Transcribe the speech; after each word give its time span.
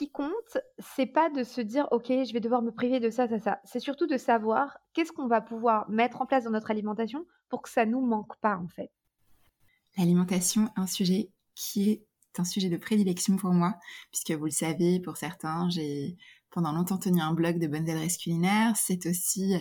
qui 0.00 0.10
compte, 0.10 0.56
c'est 0.78 1.04
pas 1.04 1.28
de 1.28 1.44
se 1.44 1.60
dire 1.60 1.86
OK, 1.90 2.06
je 2.06 2.32
vais 2.32 2.40
devoir 2.40 2.62
me 2.62 2.70
priver 2.70 3.00
de 3.00 3.10
ça, 3.10 3.28
ça, 3.28 3.38
ça. 3.38 3.60
C'est 3.64 3.80
surtout 3.80 4.06
de 4.06 4.16
savoir 4.16 4.78
qu'est-ce 4.94 5.12
qu'on 5.12 5.26
va 5.26 5.42
pouvoir 5.42 5.90
mettre 5.90 6.22
en 6.22 6.26
place 6.26 6.44
dans 6.44 6.50
notre 6.50 6.70
alimentation 6.70 7.26
pour 7.50 7.60
que 7.60 7.68
ça 7.68 7.84
nous 7.84 8.00
manque 8.00 8.34
pas 8.40 8.56
en 8.56 8.66
fait. 8.68 8.90
L'alimentation, 9.98 10.70
un 10.76 10.86
sujet 10.86 11.28
qui 11.54 11.90
est 11.90 12.06
un 12.38 12.44
sujet 12.44 12.70
de 12.70 12.78
prédilection 12.78 13.36
pour 13.36 13.50
moi, 13.50 13.74
puisque 14.10 14.30
vous 14.30 14.46
le 14.46 14.50
savez, 14.50 15.00
pour 15.00 15.18
certains, 15.18 15.68
j'ai 15.68 16.16
pendant 16.48 16.72
longtemps 16.72 16.96
tenu 16.96 17.20
un 17.20 17.34
blog 17.34 17.58
de 17.58 17.66
bonnes 17.66 17.90
adresses 17.90 18.16
culinaires. 18.16 18.72
C'est 18.76 19.04
aussi 19.04 19.54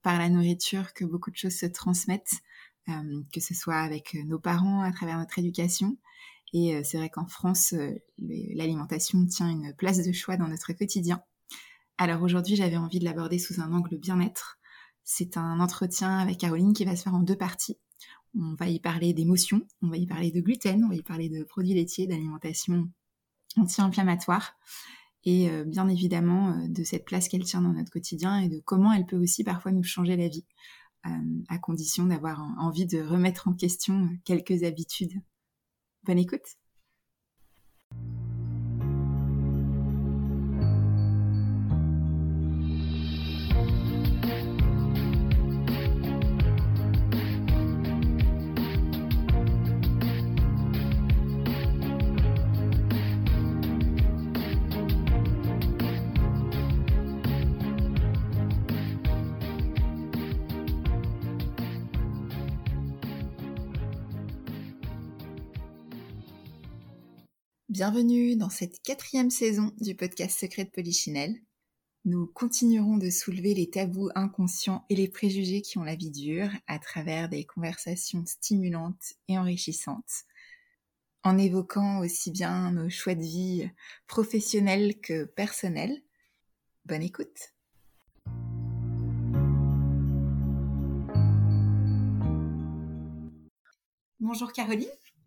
par 0.00 0.18
la 0.18 0.30
nourriture 0.30 0.94
que 0.94 1.04
beaucoup 1.04 1.30
de 1.30 1.36
choses 1.36 1.58
se 1.58 1.66
transmettent, 1.66 2.40
euh, 2.88 3.22
que 3.30 3.40
ce 3.40 3.52
soit 3.52 3.80
avec 3.80 4.14
nos 4.24 4.38
parents, 4.38 4.80
à 4.80 4.90
travers 4.90 5.18
notre 5.18 5.38
éducation. 5.38 5.98
Et 6.52 6.74
euh, 6.74 6.82
c'est 6.84 6.98
vrai 6.98 7.08
qu'en 7.08 7.26
France, 7.26 7.72
euh, 7.72 7.94
l'alimentation 8.18 9.24
tient 9.26 9.48
une 9.48 9.74
place 9.74 10.04
de 10.04 10.12
choix 10.12 10.36
dans 10.36 10.48
notre 10.48 10.72
quotidien. 10.72 11.22
Alors 11.98 12.22
aujourd'hui, 12.22 12.56
j'avais 12.56 12.76
envie 12.76 12.98
de 12.98 13.04
l'aborder 13.04 13.38
sous 13.38 13.60
un 13.60 13.72
angle 13.72 13.98
bien-être. 13.98 14.58
C'est 15.04 15.36
un 15.36 15.60
entretien 15.60 16.18
avec 16.18 16.38
Caroline 16.38 16.72
qui 16.72 16.84
va 16.84 16.96
se 16.96 17.04
faire 17.04 17.14
en 17.14 17.20
deux 17.20 17.36
parties. 17.36 17.78
On 18.34 18.54
va 18.54 18.68
y 18.68 18.80
parler 18.80 19.12
d'émotions, 19.12 19.62
on 19.82 19.88
va 19.88 19.96
y 19.96 20.06
parler 20.06 20.30
de 20.30 20.40
gluten, 20.40 20.84
on 20.84 20.88
va 20.88 20.94
y 20.94 21.02
parler 21.02 21.28
de 21.28 21.44
produits 21.44 21.74
laitiers, 21.74 22.06
d'alimentation 22.06 22.88
anti-inflammatoire 23.56 24.54
et 25.24 25.50
euh, 25.50 25.64
bien 25.64 25.88
évidemment 25.88 26.66
de 26.66 26.82
cette 26.82 27.04
place 27.04 27.28
qu'elle 27.28 27.44
tient 27.44 27.60
dans 27.60 27.74
notre 27.74 27.90
quotidien 27.90 28.38
et 28.38 28.48
de 28.48 28.58
comment 28.60 28.92
elle 28.92 29.04
peut 29.04 29.18
aussi 29.18 29.44
parfois 29.44 29.70
nous 29.70 29.82
changer 29.82 30.16
la 30.16 30.28
vie, 30.28 30.46
à 31.48 31.58
condition 31.58 32.04
d'avoir 32.04 32.40
envie 32.58 32.86
de 32.86 33.02
remettre 33.02 33.48
en 33.48 33.54
question 33.54 34.08
quelques 34.24 34.62
habitudes 34.62 35.20
Bonne 36.04 36.18
écoute. 36.18 36.56
Bienvenue 67.84 68.36
dans 68.36 68.48
cette 68.48 68.80
quatrième 68.82 69.30
saison 69.30 69.72
du 69.80 69.96
podcast 69.96 70.38
Secret 70.38 70.66
de 70.66 70.70
Polichinelle. 70.70 71.34
Nous 72.04 72.28
continuerons 72.28 72.96
de 72.96 73.10
soulever 73.10 73.54
les 73.54 73.70
tabous 73.70 74.08
inconscients 74.14 74.86
et 74.88 74.94
les 74.94 75.08
préjugés 75.08 75.62
qui 75.62 75.78
ont 75.78 75.82
la 75.82 75.96
vie 75.96 76.12
dure 76.12 76.48
à 76.68 76.78
travers 76.78 77.28
des 77.28 77.44
conversations 77.44 78.24
stimulantes 78.24 79.14
et 79.26 79.36
enrichissantes, 79.36 80.22
en 81.24 81.36
évoquant 81.36 81.98
aussi 81.98 82.30
bien 82.30 82.70
nos 82.70 82.88
choix 82.88 83.16
de 83.16 83.22
vie 83.22 83.68
professionnels 84.06 85.00
que 85.00 85.24
personnels. 85.24 86.04
Bonne 86.84 87.02
écoute. 87.02 87.52
Bonjour 94.20 94.52
Caroline. 94.52 94.86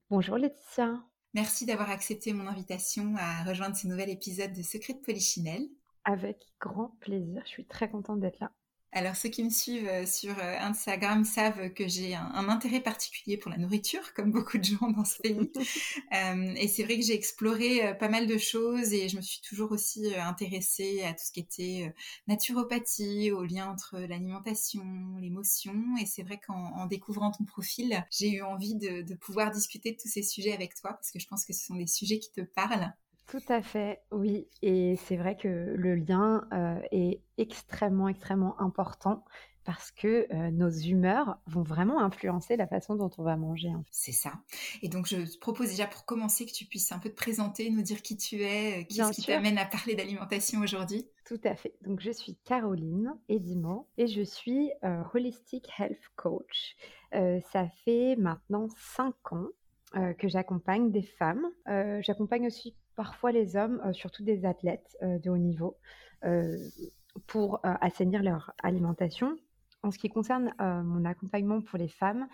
Bonjour 0.10 0.38
Laetitia. 0.38 1.04
Merci 1.36 1.66
d'avoir 1.66 1.90
accepté 1.90 2.32
mon 2.32 2.48
invitation 2.48 3.14
à 3.18 3.44
rejoindre 3.44 3.76
ce 3.76 3.88
nouvel 3.88 4.10
épisode 4.10 4.54
de 4.54 4.62
Secret 4.62 4.94
de 4.94 5.00
Polichinelle. 5.00 5.68
Avec 6.06 6.38
grand 6.62 6.96
plaisir, 7.02 7.42
je 7.44 7.50
suis 7.50 7.66
très 7.66 7.90
contente 7.90 8.22
d'être 8.22 8.40
là. 8.40 8.54
Alors 8.92 9.18
ceux 9.18 9.28
qui 9.28 9.44
me 9.44 9.50
suivent 9.50 9.90
euh, 9.90 10.06
sur 10.06 10.40
euh, 10.40 10.58
Instagram 10.62 11.26
savent 11.26 11.70
que 11.74 11.86
j'ai 11.86 12.16
un, 12.16 12.48
intérêt 12.48 12.80
particulier 12.80 13.36
pour 13.36 13.52
la 13.52 13.58
nourriture, 13.58 14.14
comme 14.14 14.32
beaucoup 14.32 14.58
de 14.58 14.64
gens 14.64 14.90
dans 14.90 15.06
ce 15.06 15.18
pays. 15.20 15.52
Euh, 16.14 16.54
et 16.56 16.68
c'est 16.68 16.84
vrai 16.84 16.98
que 16.98 17.04
j'ai 17.04 17.14
exploré 17.14 17.98
pas 17.98 18.08
mal 18.08 18.28
de 18.28 18.38
choses 18.38 18.94
et 18.94 19.10
je 19.10 19.18
me 19.18 19.22
suis 19.22 19.42
toujours 19.42 19.72
aussi 19.72 20.16
intéressée 20.16 21.04
à 21.04 21.14
tout 21.14 21.24
ce 21.26 21.32
qui 21.32 21.40
était 21.42 21.94
naturopathie, 22.28 23.32
au 23.32 23.44
lien 23.44 23.70
entre 23.70 23.98
l'alimentation, 24.00 24.86
l'émotion. 25.20 25.74
Et 26.00 26.06
c'est 26.06 26.24
vrai 26.24 26.40
qu'en 26.46 26.86
découvrant 26.86 27.32
ton 27.32 27.44
profil, 27.44 28.06
j'ai 28.12 28.32
eu 28.32 28.44
envie 28.44 28.76
de, 28.76 29.02
de 29.02 29.16
pouvoir 29.16 29.52
discuter 29.52 29.92
de 29.92 29.98
tous 29.98 30.08
ces 30.08 30.24
sujets 30.24 30.54
avec 30.54 30.76
toi 30.76 30.94
parce 30.94 31.12
que 31.12 31.20
je 31.20 31.28
pense 31.28 31.44
que 31.44 31.54
ce 31.54 31.66
sont 31.66 31.76
des 31.76 31.88
sujets 31.88 32.20
qui 32.20 32.32
te 32.32 32.42
parlent. 32.42 32.94
Tout 33.28 33.42
à 33.50 33.62
fait, 33.62 34.02
oui. 34.12 34.48
Et 34.62 34.96
c'est 34.98 35.18
vrai 35.18 35.36
que 35.36 35.48
le 35.48 35.96
lien 35.96 36.48
euh, 36.54 36.80
est 36.92 37.22
extrêmement, 37.38 38.08
extrêmement 38.08 38.60
important 38.62 39.26
parce 39.64 39.90
que 39.90 40.28
euh, 40.32 40.52
nos 40.52 40.70
humeurs 40.70 41.40
vont 41.48 41.64
vraiment 41.64 42.00
influencer 42.00 42.56
la 42.56 42.68
façon 42.68 42.94
dont 42.94 43.10
on 43.18 43.24
va 43.24 43.36
manger. 43.36 43.72
C'est 43.90 44.12
ça. 44.12 44.34
Et 44.84 44.90
donc, 44.90 45.08
je 45.08 45.16
te 45.16 45.40
propose 45.40 45.70
déjà 45.70 45.88
pour 45.88 46.06
commencer 46.06 46.46
que 46.46 46.52
tu 46.52 46.66
puisses 46.66 46.92
un 46.92 47.00
peu 47.00 47.10
te 47.10 47.16
présenter, 47.16 47.72
nous 47.72 47.82
dire 47.82 48.04
qui 48.04 48.16
tu 48.16 48.44
es, 48.44 48.82
euh, 48.82 48.84
qu'est-ce 48.88 49.12
qui 49.14 49.26
t'amène 49.26 49.58
à 49.58 49.66
parler 49.66 49.96
d'alimentation 49.96 50.62
aujourd'hui. 50.62 51.08
Tout 51.26 51.42
à 51.46 51.56
fait. 51.56 51.74
Donc, 51.82 52.02
je 52.02 52.12
suis 52.12 52.38
Caroline 52.46 53.18
Edimo 53.28 53.88
et 53.98 54.06
je 54.06 54.22
suis 54.22 54.70
Holistic 55.16 55.68
Health 55.80 55.98
Coach. 56.16 56.76
ça 57.12 57.68
fait 57.86 58.16
maintenant 58.18 58.68
cinq 58.78 59.16
ans 59.32 59.48
que 60.20 60.28
j'accompagne 60.28 60.92
des 60.92 61.02
femmes. 61.02 61.48
j'accompagne 62.02 62.46
aussi 62.46 62.76
parfois 62.96 63.32
les 63.32 63.56
hommes, 63.56 63.82
euh, 63.86 63.94
surtout 63.94 64.24
des 64.24 64.46
athlètes 64.46 64.98
euh, 65.04 65.20
de 65.20 65.30
haut 65.30 65.38
niveau, 65.38 65.78
euh, 66.24 66.58
pour 67.28 67.62
assainir 67.64 68.22
leur 68.22 68.54
alimentation. 68.62 69.38
En 69.84 69.92
ce 69.92 69.98
qui 69.98 70.10
concerne 70.10 70.54
mon 70.60 71.06
accompagnement 71.06 71.62
pour 71.62 71.80
les 71.80 71.88
femmes, 71.88 72.28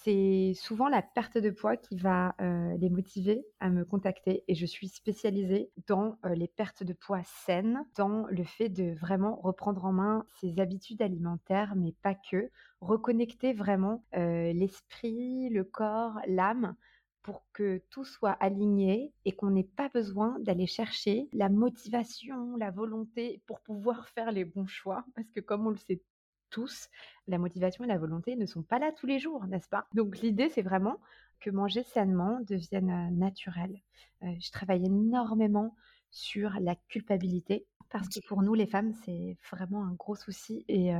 c'est 0.00 0.54
souvent 0.54 0.88
la 0.88 1.02
perte 1.02 1.36
de 1.36 1.50
poids 1.50 1.76
qui 1.76 1.98
va 1.98 2.34
les 2.40 2.88
motiver 2.88 3.44
à 3.60 3.68
me 3.68 3.84
contacter 3.84 4.42
et 4.48 4.54
je 4.54 4.64
suis 4.64 4.88
spécialisée 4.88 5.70
dans 5.88 6.16
les 6.24 6.48
pertes 6.48 6.84
de 6.84 6.94
poids 6.94 7.20
saines, 7.24 7.84
dans 7.98 8.24
le 8.30 8.44
fait 8.44 8.70
de 8.70 8.94
vraiment 8.94 9.36
reprendre 9.36 9.84
en 9.84 9.92
main 9.92 10.24
ses 10.40 10.58
habitudes 10.58 11.02
alimentaires, 11.02 11.74
mais 11.76 11.92
pas 12.00 12.14
que, 12.14 12.50
reconnecter 12.80 13.52
vraiment 13.52 14.02
l'esprit, 14.14 15.50
le 15.50 15.64
corps, 15.64 16.18
l'âme 16.26 16.76
pour 17.24 17.42
que 17.54 17.82
tout 17.88 18.04
soit 18.04 18.32
aligné 18.32 19.10
et 19.24 19.32
qu'on 19.32 19.50
n'ait 19.50 19.64
pas 19.64 19.88
besoin 19.88 20.38
d'aller 20.40 20.66
chercher 20.66 21.26
la 21.32 21.48
motivation, 21.48 22.54
la 22.56 22.70
volonté 22.70 23.40
pour 23.46 23.60
pouvoir 23.60 24.08
faire 24.10 24.30
les 24.30 24.44
bons 24.44 24.66
choix. 24.66 25.04
Parce 25.16 25.30
que 25.30 25.40
comme 25.40 25.66
on 25.66 25.70
le 25.70 25.78
sait 25.78 26.02
tous, 26.50 26.90
la 27.26 27.38
motivation 27.38 27.82
et 27.82 27.88
la 27.88 27.96
volonté 27.96 28.36
ne 28.36 28.44
sont 28.44 28.62
pas 28.62 28.78
là 28.78 28.92
tous 28.92 29.06
les 29.06 29.18
jours, 29.18 29.46
n'est-ce 29.46 29.68
pas? 29.68 29.86
Donc 29.94 30.18
l'idée, 30.18 30.50
c'est 30.50 30.62
vraiment 30.62 31.00
que 31.40 31.48
manger 31.50 31.82
sainement 31.82 32.40
devienne 32.42 32.90
euh, 32.90 33.10
naturel. 33.10 33.80
Euh, 34.22 34.34
je 34.38 34.50
travaille 34.50 34.84
énormément 34.84 35.74
sur 36.10 36.50
la 36.60 36.76
culpabilité 36.88 37.66
parce 37.94 38.08
que 38.08 38.18
pour 38.26 38.42
nous, 38.42 38.54
les 38.54 38.66
femmes, 38.66 38.92
c'est 39.04 39.38
vraiment 39.52 39.84
un 39.84 39.92
gros 39.92 40.16
souci. 40.16 40.64
Et 40.66 40.90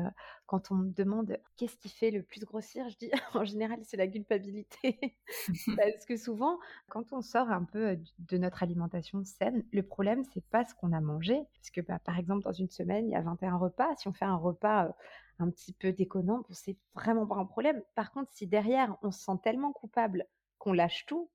quand 0.46 0.70
on 0.70 0.76
me 0.76 0.92
demande 0.92 1.36
qu'est-ce 1.56 1.76
qui 1.76 1.88
fait 1.88 2.12
le 2.12 2.22
plus 2.22 2.44
grossir, 2.44 2.88
je 2.88 2.96
dis 2.96 3.10
en 3.34 3.44
général, 3.44 3.80
c'est 3.82 3.96
la 3.96 4.06
culpabilité. 4.06 5.16
parce 5.76 6.06
que 6.06 6.16
souvent, 6.16 6.60
quand 6.88 7.12
on 7.12 7.20
sort 7.20 7.50
un 7.50 7.64
peu 7.64 7.98
de 8.20 8.38
notre 8.38 8.62
alimentation 8.62 9.24
saine, 9.24 9.64
le 9.72 9.82
problème, 9.82 10.22
c'est 10.32 10.44
pas 10.50 10.64
ce 10.64 10.72
qu'on 10.76 10.92
a 10.92 11.00
mangé. 11.00 11.42
Parce 11.56 11.70
que, 11.70 11.80
bah, 11.80 11.98
par 11.98 12.16
exemple, 12.16 12.44
dans 12.44 12.52
une 12.52 12.70
semaine, 12.70 13.08
il 13.08 13.10
y 13.10 13.16
a 13.16 13.22
21 13.22 13.56
repas. 13.56 13.96
Si 13.96 14.06
on 14.06 14.12
fait 14.12 14.24
un 14.24 14.36
repas 14.36 14.94
un 15.40 15.50
petit 15.50 15.72
peu 15.72 15.90
déconnant, 15.90 16.44
bon, 16.48 16.52
c'est 16.52 16.76
vraiment 16.94 17.26
pas 17.26 17.34
un 17.34 17.44
problème. 17.44 17.82
Par 17.96 18.12
contre, 18.12 18.30
si 18.32 18.46
derrière, 18.46 18.96
on 19.02 19.10
se 19.10 19.18
sent 19.18 19.40
tellement 19.42 19.72
coupable 19.72 20.26
qu'on 20.58 20.72
lâche 20.72 21.06
tout, 21.06 21.28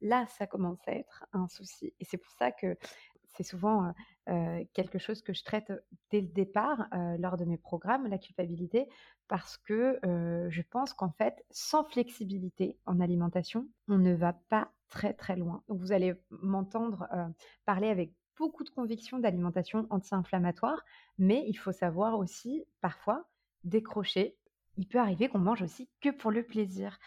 là, 0.00 0.26
ça 0.26 0.48
commence 0.48 0.80
à 0.88 0.94
être 0.94 1.26
un 1.32 1.46
souci. 1.46 1.94
Et 2.00 2.04
c'est 2.04 2.18
pour 2.18 2.32
ça 2.32 2.50
que 2.50 2.76
c'est 3.36 3.42
souvent 3.42 3.92
quelque 4.72 4.98
chose 4.98 5.22
que 5.22 5.32
je 5.32 5.44
traite 5.44 5.72
dès 6.10 6.20
le 6.20 6.28
départ 6.28 6.88
lors 7.18 7.36
de 7.36 7.44
mes 7.44 7.58
programmes, 7.58 8.06
la 8.06 8.18
culpabilité, 8.18 8.88
parce 9.28 9.56
que 9.56 9.98
je 10.48 10.62
pense 10.62 10.94
qu'en 10.94 11.10
fait, 11.10 11.44
sans 11.50 11.84
flexibilité 11.84 12.78
en 12.86 13.00
alimentation, 13.00 13.68
on 13.88 13.98
ne 13.98 14.14
va 14.14 14.32
pas 14.48 14.70
très 14.88 15.12
très 15.14 15.36
loin. 15.36 15.62
Donc 15.68 15.80
vous 15.80 15.92
allez 15.92 16.14
m'entendre 16.30 17.08
parler 17.64 17.88
avec 17.88 18.12
beaucoup 18.38 18.64
de 18.64 18.70
conviction 18.70 19.18
d'alimentation 19.18 19.86
anti-inflammatoire, 19.90 20.84
mais 21.18 21.44
il 21.48 21.54
faut 21.54 21.72
savoir 21.72 22.18
aussi 22.18 22.64
parfois 22.80 23.26
décrocher. 23.64 24.36
Il 24.76 24.86
peut 24.86 24.98
arriver 24.98 25.28
qu'on 25.28 25.38
mange 25.38 25.62
aussi 25.62 25.88
que 26.00 26.10
pour 26.10 26.30
le 26.30 26.42
plaisir. 26.42 26.98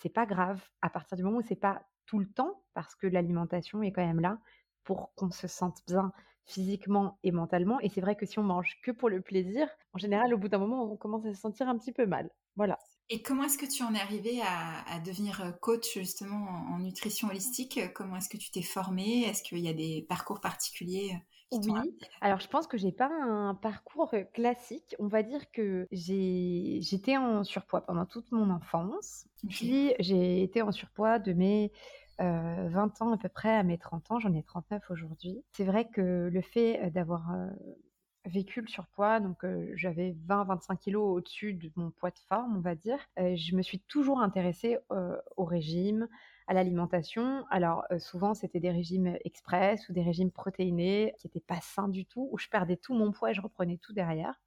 c'est 0.00 0.12
pas 0.12 0.26
grave 0.26 0.62
à 0.82 0.90
partir 0.90 1.16
du 1.16 1.22
moment 1.22 1.38
où 1.38 1.42
c'est 1.42 1.54
pas 1.54 1.82
tout 2.06 2.18
le 2.18 2.28
temps, 2.28 2.62
parce 2.74 2.94
que 2.94 3.06
l'alimentation 3.06 3.82
est 3.82 3.92
quand 3.92 4.04
même 4.04 4.20
là 4.20 4.38
pour 4.84 5.12
qu'on 5.14 5.30
se 5.30 5.48
sente 5.48 5.78
bien 5.86 6.12
physiquement 6.46 7.18
et 7.22 7.32
mentalement. 7.32 7.80
Et 7.80 7.88
c'est 7.88 8.00
vrai 8.00 8.16
que 8.16 8.26
si 8.26 8.38
on 8.38 8.42
mange 8.42 8.78
que 8.82 8.90
pour 8.90 9.08
le 9.08 9.20
plaisir, 9.20 9.66
en 9.92 9.98
général, 9.98 10.32
au 10.34 10.38
bout 10.38 10.48
d'un 10.48 10.58
moment, 10.58 10.84
on 10.84 10.96
commence 10.96 11.24
à 11.26 11.34
se 11.34 11.40
sentir 11.40 11.68
un 11.68 11.78
petit 11.78 11.92
peu 11.92 12.06
mal. 12.06 12.30
Voilà. 12.56 12.78
Et 13.10 13.20
comment 13.20 13.44
est-ce 13.44 13.58
que 13.58 13.66
tu 13.66 13.82
en 13.82 13.94
es 13.94 14.00
arrivé 14.00 14.40
à, 14.42 14.98
devenir 15.00 15.42
euh, 15.42 15.50
coach 15.52 15.94
justement 15.94 16.46
en, 16.72 16.78
nutrition 16.78 17.28
holistique? 17.28 17.78
Comment 17.94 18.16
est-ce 18.16 18.28
que 18.28 18.38
tu 18.38 18.50
t'es 18.50 18.62
formée? 18.62 19.24
Est-ce 19.24 19.42
qu'il 19.42 19.58
y 19.58 19.68
a 19.68 19.74
des 19.74 20.06
parcours 20.08 20.40
particuliers 20.40 21.12
euh, 21.12 21.18
oui, 21.52 21.96
alors 22.20 22.40
je 22.40 22.48
pense 22.48 22.66
que 22.66 22.76
j'ai 22.76 22.90
pas 22.90 23.08
un 23.08 23.54
parcours 23.54 24.12
euh, 24.14 24.24
classique. 24.24 24.96
On 24.98 25.06
va 25.06 25.22
dire 25.22 25.50
que 25.52 25.86
j'étais 25.92 27.16
en 27.16 27.44
surpoids 27.44 27.82
pendant 27.82 28.06
toute 28.06 28.32
mon 28.32 28.50
enfance. 28.50 29.26
Puis 29.48 29.92
j'ai 30.00 30.42
été 30.42 30.62
en 30.62 30.72
surpoids 30.72 31.18
de 31.18 31.32
mes 31.32 31.70
20 32.18 33.02
ans 33.02 33.12
à 33.12 33.18
peu 33.18 33.28
près 33.28 33.54
à 33.54 33.62
mes 33.62 33.78
30 33.78 34.10
ans. 34.10 34.18
J'en 34.18 34.32
ai 34.34 34.42
39 34.42 34.90
aujourd'hui. 34.90 35.42
C'est 35.52 35.64
vrai 35.64 35.88
que 35.88 36.28
le 36.32 36.42
fait 36.42 36.90
d'avoir 36.90 37.32
vécu 38.24 38.60
le 38.60 38.68
surpoids, 38.68 39.20
donc 39.20 39.44
j'avais 39.74 40.16
20-25 40.26 40.78
kilos 40.78 41.16
au-dessus 41.16 41.54
de 41.54 41.70
mon 41.76 41.90
poids 41.90 42.10
de 42.10 42.18
forme, 42.28 42.56
on 42.56 42.60
va 42.60 42.74
dire. 42.74 42.98
je 43.16 43.54
me 43.56 43.62
suis 43.62 43.80
toujours 43.80 44.20
intéressée 44.20 44.78
au 45.36 45.44
régime, 45.44 46.08
à 46.46 46.54
l'alimentation. 46.54 47.44
Alors 47.50 47.84
souvent 47.98 48.34
c'était 48.34 48.60
des 48.60 48.70
régimes 48.70 49.16
express 49.24 49.88
ou 49.88 49.92
des 49.92 50.02
régimes 50.02 50.30
protéinés 50.30 51.14
qui 51.18 51.26
n'étaient 51.26 51.40
pas 51.40 51.60
sains 51.60 51.88
du 51.88 52.06
tout, 52.06 52.28
où 52.32 52.38
je 52.38 52.48
perdais 52.48 52.76
tout 52.76 52.94
mon 52.94 53.12
poids 53.12 53.30
et 53.30 53.34
je 53.34 53.40
reprenais 53.40 53.78
tout 53.78 53.92
derrière. 53.92 54.40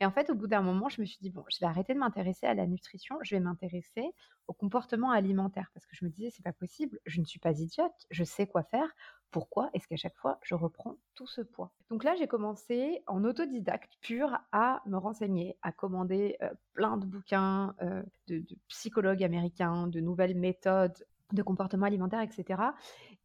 Et 0.00 0.06
en 0.06 0.10
fait 0.10 0.30
au 0.30 0.34
bout 0.34 0.46
d'un 0.46 0.62
moment 0.62 0.88
je 0.88 1.00
me 1.00 1.06
suis 1.06 1.18
dit 1.20 1.30
bon 1.30 1.44
je 1.50 1.58
vais 1.60 1.66
arrêter 1.66 1.94
de 1.94 1.98
m'intéresser 1.98 2.46
à 2.46 2.54
la 2.54 2.66
nutrition, 2.66 3.18
je 3.22 3.34
vais 3.34 3.40
m'intéresser 3.40 4.12
au 4.48 4.52
comportement 4.52 5.10
alimentaire 5.10 5.70
parce 5.74 5.86
que 5.86 5.94
je 5.94 6.04
me 6.04 6.10
disais 6.10 6.30
c'est 6.30 6.42
pas 6.42 6.52
possible, 6.52 6.98
je 7.06 7.20
ne 7.20 7.26
suis 7.26 7.38
pas 7.38 7.58
idiote, 7.60 7.92
je 8.10 8.24
sais 8.24 8.46
quoi 8.46 8.62
faire. 8.62 8.88
Pourquoi 9.30 9.70
est-ce 9.72 9.88
qu'à 9.88 9.96
chaque 9.96 10.16
fois 10.16 10.38
je 10.42 10.54
reprends 10.54 10.96
tout 11.14 11.26
ce 11.26 11.40
poids? 11.40 11.72
Donc 11.88 12.04
là 12.04 12.14
j'ai 12.18 12.26
commencé 12.26 13.02
en 13.06 13.24
autodidacte 13.24 13.92
pur 14.00 14.38
à 14.52 14.82
me 14.86 14.96
renseigner, 14.96 15.56
à 15.62 15.72
commander 15.72 16.36
plein 16.74 16.96
de 16.96 17.06
bouquins 17.06 17.74
de, 17.80 18.38
de 18.38 18.56
psychologues 18.68 19.24
américains, 19.24 19.86
de 19.86 20.00
nouvelles 20.00 20.36
méthodes 20.36 21.06
de 21.32 21.42
comportement 21.42 21.86
alimentaire, 21.86 22.20
etc. 22.20 22.62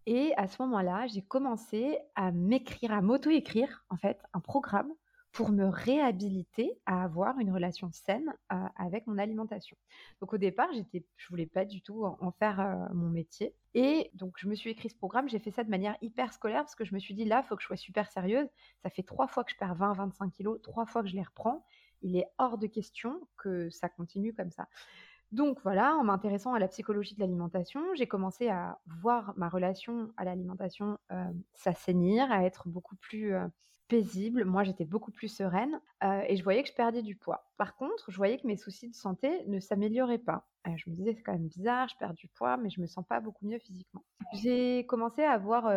Et 0.05 0.33
à 0.37 0.47
ce 0.47 0.61
moment-là, 0.63 1.07
j'ai 1.07 1.21
commencé 1.21 1.97
à 2.15 2.31
m'écrire, 2.31 2.93
à 2.93 3.01
m'auto-écrire, 3.01 3.83
en 3.89 3.97
fait, 3.97 4.21
un 4.33 4.39
programme 4.39 4.91
pour 5.37 5.51
me 5.51 5.65
réhabiliter 5.65 6.79
à 6.87 7.03
avoir 7.03 7.37
une 7.37 7.51
relation 7.51 7.91
saine 7.91 8.33
euh, 8.51 8.55
avec 8.75 9.05
mon 9.05 9.19
alimentation. 9.19 9.77
Donc 10.19 10.33
au 10.33 10.37
départ, 10.37 10.69
j'étais, 10.73 11.05
je 11.15 11.27
voulais 11.29 11.45
pas 11.45 11.63
du 11.63 11.81
tout 11.83 12.05
en, 12.05 12.31
faire 12.31 12.59
euh, 12.59 12.93
mon 12.93 13.09
métier. 13.09 13.53
Et 13.75 14.09
donc 14.15 14.33
je 14.37 14.47
me 14.47 14.55
suis 14.55 14.71
écrit 14.71 14.89
ce 14.89 14.95
programme, 14.95 15.29
j'ai 15.29 15.37
fait 15.37 15.51
ça 15.51 15.63
de 15.63 15.69
manière 15.69 15.95
hyper 16.01 16.33
scolaire 16.33 16.61
parce 16.61 16.73
que 16.73 16.85
je 16.85 16.93
me 16.95 16.99
suis 16.99 17.13
dit 17.13 17.23
là, 17.23 17.43
faut 17.43 17.55
que 17.55 17.61
je 17.61 17.67
sois 17.67 17.77
super 17.77 18.09
sérieuse. 18.11 18.47
Ça 18.81 18.89
fait 18.89 19.03
trois 19.03 19.27
fois 19.27 19.43
que 19.43 19.51
je 19.51 19.57
perds 19.57 19.75
20-25 19.75 20.31
kilos, 20.31 20.59
trois 20.63 20.87
fois 20.87 21.03
que 21.03 21.09
je 21.09 21.15
les 21.15 21.21
reprends. 21.21 21.63
Il 22.01 22.15
est 22.17 22.25
hors 22.39 22.57
de 22.57 22.65
question 22.65 23.21
que 23.37 23.69
ça 23.69 23.89
continue 23.89 24.33
comme 24.33 24.49
ça. 24.49 24.67
Donc 25.31 25.59
voilà, 25.61 25.95
en 25.95 26.03
m'intéressant 26.05 26.53
à 26.53 26.59
la 26.59 26.69
psychologie 26.69 27.15
de 27.15 27.19
l'alimentation, 27.19 27.81
j'ai 27.95 28.07
commencé 28.07 28.47
à 28.47 28.79
voir 29.01 29.33
ma 29.35 29.49
relation 29.49 30.11
à 30.15 30.23
l'alimentation 30.23 30.97
euh, 31.11 31.25
s'assainir, 31.53 32.31
à 32.31 32.45
être 32.45 32.69
beaucoup 32.69 32.95
plus 32.95 33.33
euh, 33.33 33.45
paisible. 33.89 34.45
Moi, 34.45 34.63
j'étais 34.63 34.85
beaucoup 34.85 35.11
plus 35.11 35.27
sereine 35.27 35.81
euh, 36.03 36.21
et 36.27 36.37
je 36.37 36.43
voyais 36.43 36.63
que 36.63 36.69
je 36.69 36.73
perdais 36.73 37.01
du 37.01 37.17
poids. 37.17 37.51
Par 37.57 37.75
contre, 37.75 38.09
je 38.09 38.15
voyais 38.15 38.37
que 38.37 38.47
mes 38.47 38.55
soucis 38.55 38.89
de 38.89 38.95
santé 38.95 39.43
ne 39.47 39.59
s'amélioraient 39.59 40.17
pas. 40.17 40.47
je 40.65 40.89
me 40.89 40.95
disais, 40.95 41.13
c'est 41.13 41.23
quand 41.23 41.33
même 41.33 41.47
bizarre, 41.47 41.89
je 41.89 41.97
perds 41.97 42.13
du 42.13 42.29
poids, 42.29 42.55
mais 42.55 42.69
je 42.69 42.79
me 42.79 42.87
sens 42.87 43.05
pas 43.05 43.19
beaucoup 43.19 43.45
mieux 43.45 43.59
physiquement. 43.59 44.03
J'ai 44.33 44.85
commencé 44.85 45.23
à 45.23 45.31
avoir 45.31 45.69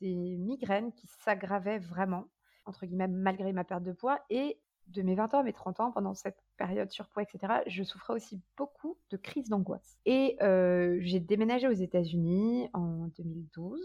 des 0.00 0.36
migraines 0.36 0.92
qui 0.92 1.08
s'aggravaient 1.24 1.78
vraiment, 1.78 2.26
entre 2.64 2.86
guillemets, 2.86 3.08
malgré 3.08 3.52
ma 3.52 3.64
perte 3.64 3.82
de 3.82 3.92
poids 3.92 4.20
et 4.30 4.60
de 4.88 5.02
mes 5.02 5.14
20 5.14 5.34
ans 5.34 5.38
à 5.38 5.42
mes 5.42 5.52
30 5.52 5.80
ans, 5.80 5.92
pendant 5.92 6.14
cette 6.14 6.38
période 6.56 6.90
surpoids, 6.90 7.22
etc., 7.22 7.62
je 7.66 7.82
souffrais 7.82 8.14
aussi 8.14 8.40
beaucoup 8.56 8.96
de 9.10 9.16
crises 9.16 9.48
d'angoisse. 9.48 9.98
Et 10.06 10.36
euh, 10.42 10.98
j'ai 11.00 11.20
déménagé 11.20 11.68
aux 11.68 11.72
États-Unis 11.72 12.68
en 12.72 13.08
2012. 13.16 13.80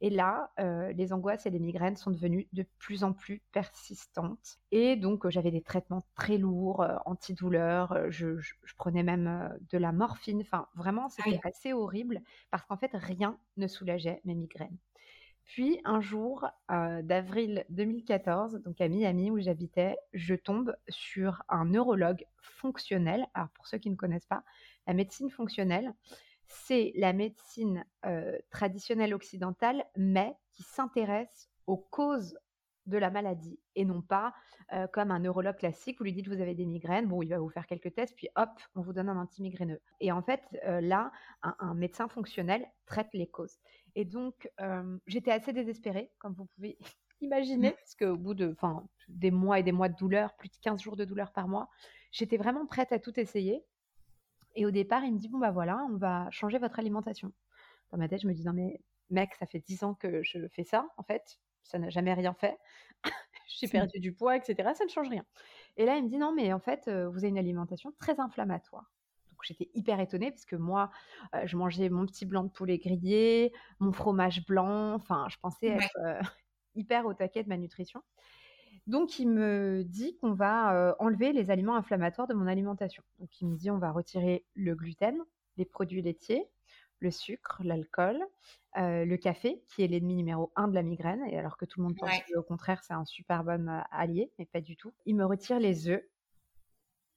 Et 0.00 0.10
là, 0.10 0.52
euh, 0.60 0.92
les 0.92 1.12
angoisses 1.12 1.44
et 1.46 1.50
les 1.50 1.58
migraines 1.58 1.96
sont 1.96 2.12
devenues 2.12 2.46
de 2.52 2.64
plus 2.78 3.02
en 3.02 3.12
plus 3.12 3.42
persistantes. 3.50 4.58
Et 4.70 4.94
donc, 4.94 5.26
euh, 5.26 5.30
j'avais 5.30 5.50
des 5.50 5.62
traitements 5.62 6.06
très 6.14 6.38
lourds, 6.38 6.86
antidouleurs. 7.04 8.08
Je, 8.08 8.38
je, 8.38 8.54
prenais 8.76 9.02
même 9.02 9.52
de 9.72 9.78
la 9.78 9.90
morphine. 9.90 10.40
Enfin, 10.40 10.68
vraiment, 10.76 11.08
c'était 11.08 11.40
assez 11.42 11.72
horrible 11.72 12.22
parce 12.52 12.64
qu'en 12.66 12.76
fait, 12.76 12.92
rien 12.94 13.38
ne 13.56 13.66
soulageait 13.66 14.20
mes 14.24 14.36
migraines. 14.36 14.78
Puis 15.48 15.80
un 15.84 16.02
jour 16.02 16.46
euh, 16.70 17.00
d'avril 17.00 17.64
2014, 17.70 18.56
donc 18.56 18.82
à 18.82 18.88
Miami 18.88 19.30
où 19.30 19.40
j'habitais, 19.40 19.96
je 20.12 20.34
tombe 20.34 20.76
sur 20.90 21.42
un 21.48 21.64
neurologue 21.64 22.26
fonctionnel. 22.42 23.26
Alors 23.32 23.48
pour 23.54 23.66
ceux 23.66 23.78
qui 23.78 23.88
ne 23.88 23.96
connaissent 23.96 24.26
pas, 24.26 24.44
la 24.86 24.92
médecine 24.92 25.30
fonctionnelle, 25.30 25.94
c'est 26.48 26.92
la 26.96 27.14
médecine 27.14 27.86
euh, 28.04 28.38
traditionnelle 28.50 29.14
occidentale, 29.14 29.86
mais 29.96 30.34
qui 30.52 30.64
s'intéresse 30.64 31.48
aux 31.66 31.78
causes 31.78 32.38
de 32.84 32.98
la 32.98 33.10
maladie 33.10 33.58
et 33.74 33.86
non 33.86 34.02
pas 34.02 34.34
euh, 34.74 34.86
comme 34.86 35.10
un 35.10 35.18
neurologue 35.18 35.56
classique, 35.56 35.96
vous 35.98 36.04
lui 36.04 36.12
dites 36.12 36.28
vous 36.28 36.42
avez 36.42 36.54
des 36.54 36.66
migraines, 36.66 37.06
bon 37.06 37.22
il 37.22 37.30
va 37.30 37.38
vous 37.38 37.48
faire 37.48 37.66
quelques 37.66 37.94
tests, 37.94 38.14
puis 38.16 38.28
hop, 38.36 38.50
on 38.74 38.82
vous 38.82 38.92
donne 38.92 39.08
un 39.08 39.18
antimigraineux. 39.18 39.80
Et 40.00 40.12
en 40.12 40.22
fait, 40.22 40.42
là, 40.62 41.10
un, 41.42 41.74
médecin 41.74 42.08
fonctionnel 42.08 42.66
traite 42.84 43.08
les 43.14 43.26
causes. 43.26 43.58
Et 43.98 44.04
donc, 44.04 44.48
j'étais 45.08 45.32
assez 45.32 45.52
désespérée, 45.52 46.08
comme 46.20 46.32
vous 46.32 46.44
pouvez 46.54 46.78
imaginer, 47.20 47.70
mmh. 47.70 47.74
parce 47.74 47.96
qu'au 47.96 48.16
bout 48.16 48.34
de 48.34 48.54
des 49.08 49.32
mois 49.32 49.58
et 49.58 49.64
des 49.64 49.72
mois 49.72 49.88
de 49.88 49.96
douleur, 49.96 50.36
plus 50.36 50.48
de 50.48 50.56
15 50.62 50.80
jours 50.80 50.94
de 50.94 51.04
douleur 51.04 51.32
par 51.32 51.48
mois, 51.48 51.68
j'étais 52.12 52.36
vraiment 52.36 52.64
prête 52.64 52.92
à 52.92 53.00
tout 53.00 53.18
essayer. 53.18 53.64
Et 54.54 54.64
au 54.66 54.70
départ, 54.70 55.02
il 55.02 55.14
me 55.14 55.18
dit, 55.18 55.28
bon, 55.28 55.38
bah 55.38 55.50
voilà, 55.50 55.84
on 55.90 55.96
va 55.96 56.30
changer 56.30 56.58
votre 56.58 56.78
alimentation. 56.78 57.32
Dans 57.90 57.98
ma 57.98 58.06
tête, 58.06 58.22
je 58.22 58.28
me 58.28 58.34
dis, 58.34 58.44
non, 58.44 58.52
mais 58.52 58.80
mec, 59.10 59.34
ça 59.34 59.46
fait 59.46 59.58
10 59.58 59.82
ans 59.82 59.94
que 59.94 60.22
je 60.22 60.46
fais 60.46 60.62
ça, 60.62 60.86
en 60.96 61.02
fait, 61.02 61.40
ça 61.64 61.80
n'a 61.80 61.90
jamais 61.90 62.14
rien 62.14 62.34
fait. 62.34 62.56
J'ai 63.48 63.66
perdu 63.66 63.98
du 63.98 64.12
poids, 64.12 64.36
etc. 64.36 64.74
Ça 64.76 64.84
ne 64.84 64.90
change 64.90 65.08
rien. 65.08 65.24
Et 65.76 65.86
là, 65.86 65.96
il 65.96 66.04
me 66.04 66.08
dit, 66.08 66.18
non, 66.18 66.32
mais 66.32 66.52
en 66.52 66.60
fait, 66.60 66.88
vous 66.88 67.18
avez 67.18 67.30
une 67.30 67.38
alimentation 67.38 67.90
très 67.98 68.20
inflammatoire 68.20 68.92
j'étais 69.44 69.70
hyper 69.74 70.00
étonnée 70.00 70.30
parce 70.30 70.44
que 70.44 70.56
moi, 70.56 70.90
euh, 71.34 71.46
je 71.46 71.56
mangeais 71.56 71.88
mon 71.88 72.06
petit 72.06 72.26
blanc 72.26 72.44
de 72.44 72.50
poulet 72.50 72.78
grillé, 72.78 73.52
mon 73.78 73.92
fromage 73.92 74.44
blanc. 74.46 74.94
Enfin, 74.94 75.26
je 75.28 75.36
pensais 75.40 75.68
être 75.68 75.96
euh, 76.04 76.20
hyper 76.74 77.06
au 77.06 77.14
taquet 77.14 77.42
de 77.42 77.48
ma 77.48 77.56
nutrition. 77.56 78.02
Donc, 78.86 79.18
il 79.18 79.28
me 79.28 79.82
dit 79.84 80.16
qu'on 80.16 80.32
va 80.32 80.74
euh, 80.74 80.94
enlever 80.98 81.32
les 81.32 81.50
aliments 81.50 81.76
inflammatoires 81.76 82.26
de 82.26 82.34
mon 82.34 82.46
alimentation. 82.46 83.02
Donc, 83.18 83.28
il 83.40 83.48
me 83.48 83.56
dit 83.56 83.70
on 83.70 83.78
va 83.78 83.90
retirer 83.92 84.44
le 84.54 84.74
gluten, 84.74 85.18
les 85.56 85.64
produits 85.64 86.02
laitiers, 86.02 86.48
le 87.00 87.10
sucre, 87.10 87.60
l'alcool, 87.62 88.18
le 88.76 89.16
café, 89.16 89.62
qui 89.68 89.82
est 89.82 89.88
l'ennemi 89.88 90.14
numéro 90.14 90.52
un 90.54 90.68
de 90.68 90.74
la 90.74 90.82
migraine, 90.82 91.24
et 91.28 91.38
alors 91.38 91.56
que 91.56 91.64
tout 91.64 91.80
le 91.80 91.84
monde 91.84 91.96
pense 91.96 92.10
qu'au 92.32 92.42
contraire, 92.42 92.82
c'est 92.84 92.92
un 92.92 93.04
super 93.04 93.42
bon 93.42 93.68
allié, 93.90 94.30
mais 94.38 94.46
pas 94.46 94.60
du 94.60 94.76
tout. 94.76 94.92
Il 95.04 95.16
me 95.16 95.24
retire 95.24 95.58
les 95.58 95.88
œufs, 95.88 96.02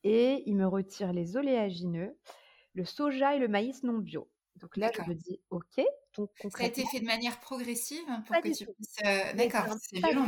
et 0.04 0.44
il 0.46 0.56
me 0.56 0.68
retire 0.68 1.14
les 1.14 1.38
oléagineux, 1.38 2.18
le 2.74 2.86
soja 2.86 3.36
et 3.36 3.40
le 3.40 3.48
maïs 3.48 3.84
non 3.84 3.98
bio. 3.98 4.30
Donc 4.56 4.78
là, 4.78 4.92
je 4.94 5.02
me 5.10 5.16
dis, 5.16 5.40
OK. 5.50 5.82
Donc, 6.18 6.30
ça 6.50 6.64
a 6.64 6.68
été 6.68 6.86
fait 6.86 7.00
de 7.00 7.06
manière 7.06 7.40
progressive 7.40 8.04
pour 8.26 8.36
que 8.42 8.56
tu 8.56 8.66
puisses. 8.66 8.98
Euh, 9.06 9.34
d'accord, 9.34 9.76
c'est 9.80 9.98
violent. 9.98 10.28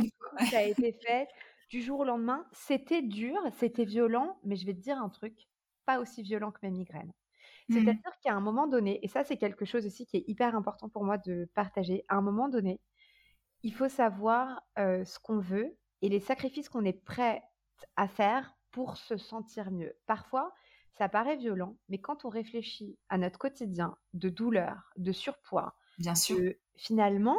Ça 0.50 0.58
a 0.58 0.62
été 0.62 0.92
fait 1.06 1.28
du 1.68 1.82
jour 1.82 2.00
au 2.00 2.04
lendemain. 2.04 2.46
C'était 2.52 3.02
dur, 3.02 3.38
c'était 3.58 3.84
violent, 3.84 4.38
mais 4.44 4.56
je 4.56 4.66
vais 4.66 4.74
te 4.74 4.80
dire 4.80 4.98
un 4.98 5.08
truc, 5.08 5.34
pas 5.84 6.00
aussi 6.00 6.22
violent 6.22 6.50
que 6.50 6.58
mes 6.62 6.70
migraines. 6.70 7.12
Mmh 7.68 7.74
C'est-à-dire 7.74 8.12
qu'à 8.22 8.34
un 8.34 8.40
moment 8.40 8.66
donné, 8.66 8.98
et 9.02 9.08
ça 9.08 9.24
c'est 9.24 9.38
quelque 9.38 9.64
chose 9.64 9.86
aussi 9.86 10.06
qui 10.06 10.18
est 10.18 10.24
hyper 10.26 10.54
important 10.54 10.88
pour 10.88 11.04
moi 11.04 11.16
de 11.18 11.48
partager, 11.54 12.04
à 12.08 12.16
un 12.16 12.20
moment 12.20 12.48
donné, 12.48 12.80
il 13.62 13.72
faut 13.72 13.88
savoir 13.88 14.62
euh, 14.78 15.04
ce 15.04 15.18
qu'on 15.18 15.38
veut 15.38 15.76
et 16.02 16.08
les 16.10 16.20
sacrifices 16.20 16.68
qu'on 16.68 16.84
est 16.84 17.04
prêt 17.04 17.42
à 17.96 18.06
faire 18.06 18.54
pour 18.74 18.96
se 18.96 19.16
sentir 19.16 19.70
mieux. 19.70 19.94
Parfois, 20.06 20.52
ça 20.98 21.08
paraît 21.08 21.36
violent, 21.36 21.76
mais 21.88 21.98
quand 21.98 22.24
on 22.24 22.28
réfléchit 22.28 22.98
à 23.08 23.18
notre 23.18 23.38
quotidien 23.38 23.96
de 24.14 24.28
douleur, 24.28 24.90
de 24.96 25.12
surpoids, 25.12 25.76
bien 25.98 26.16
sûr, 26.16 26.52
finalement, 26.76 27.38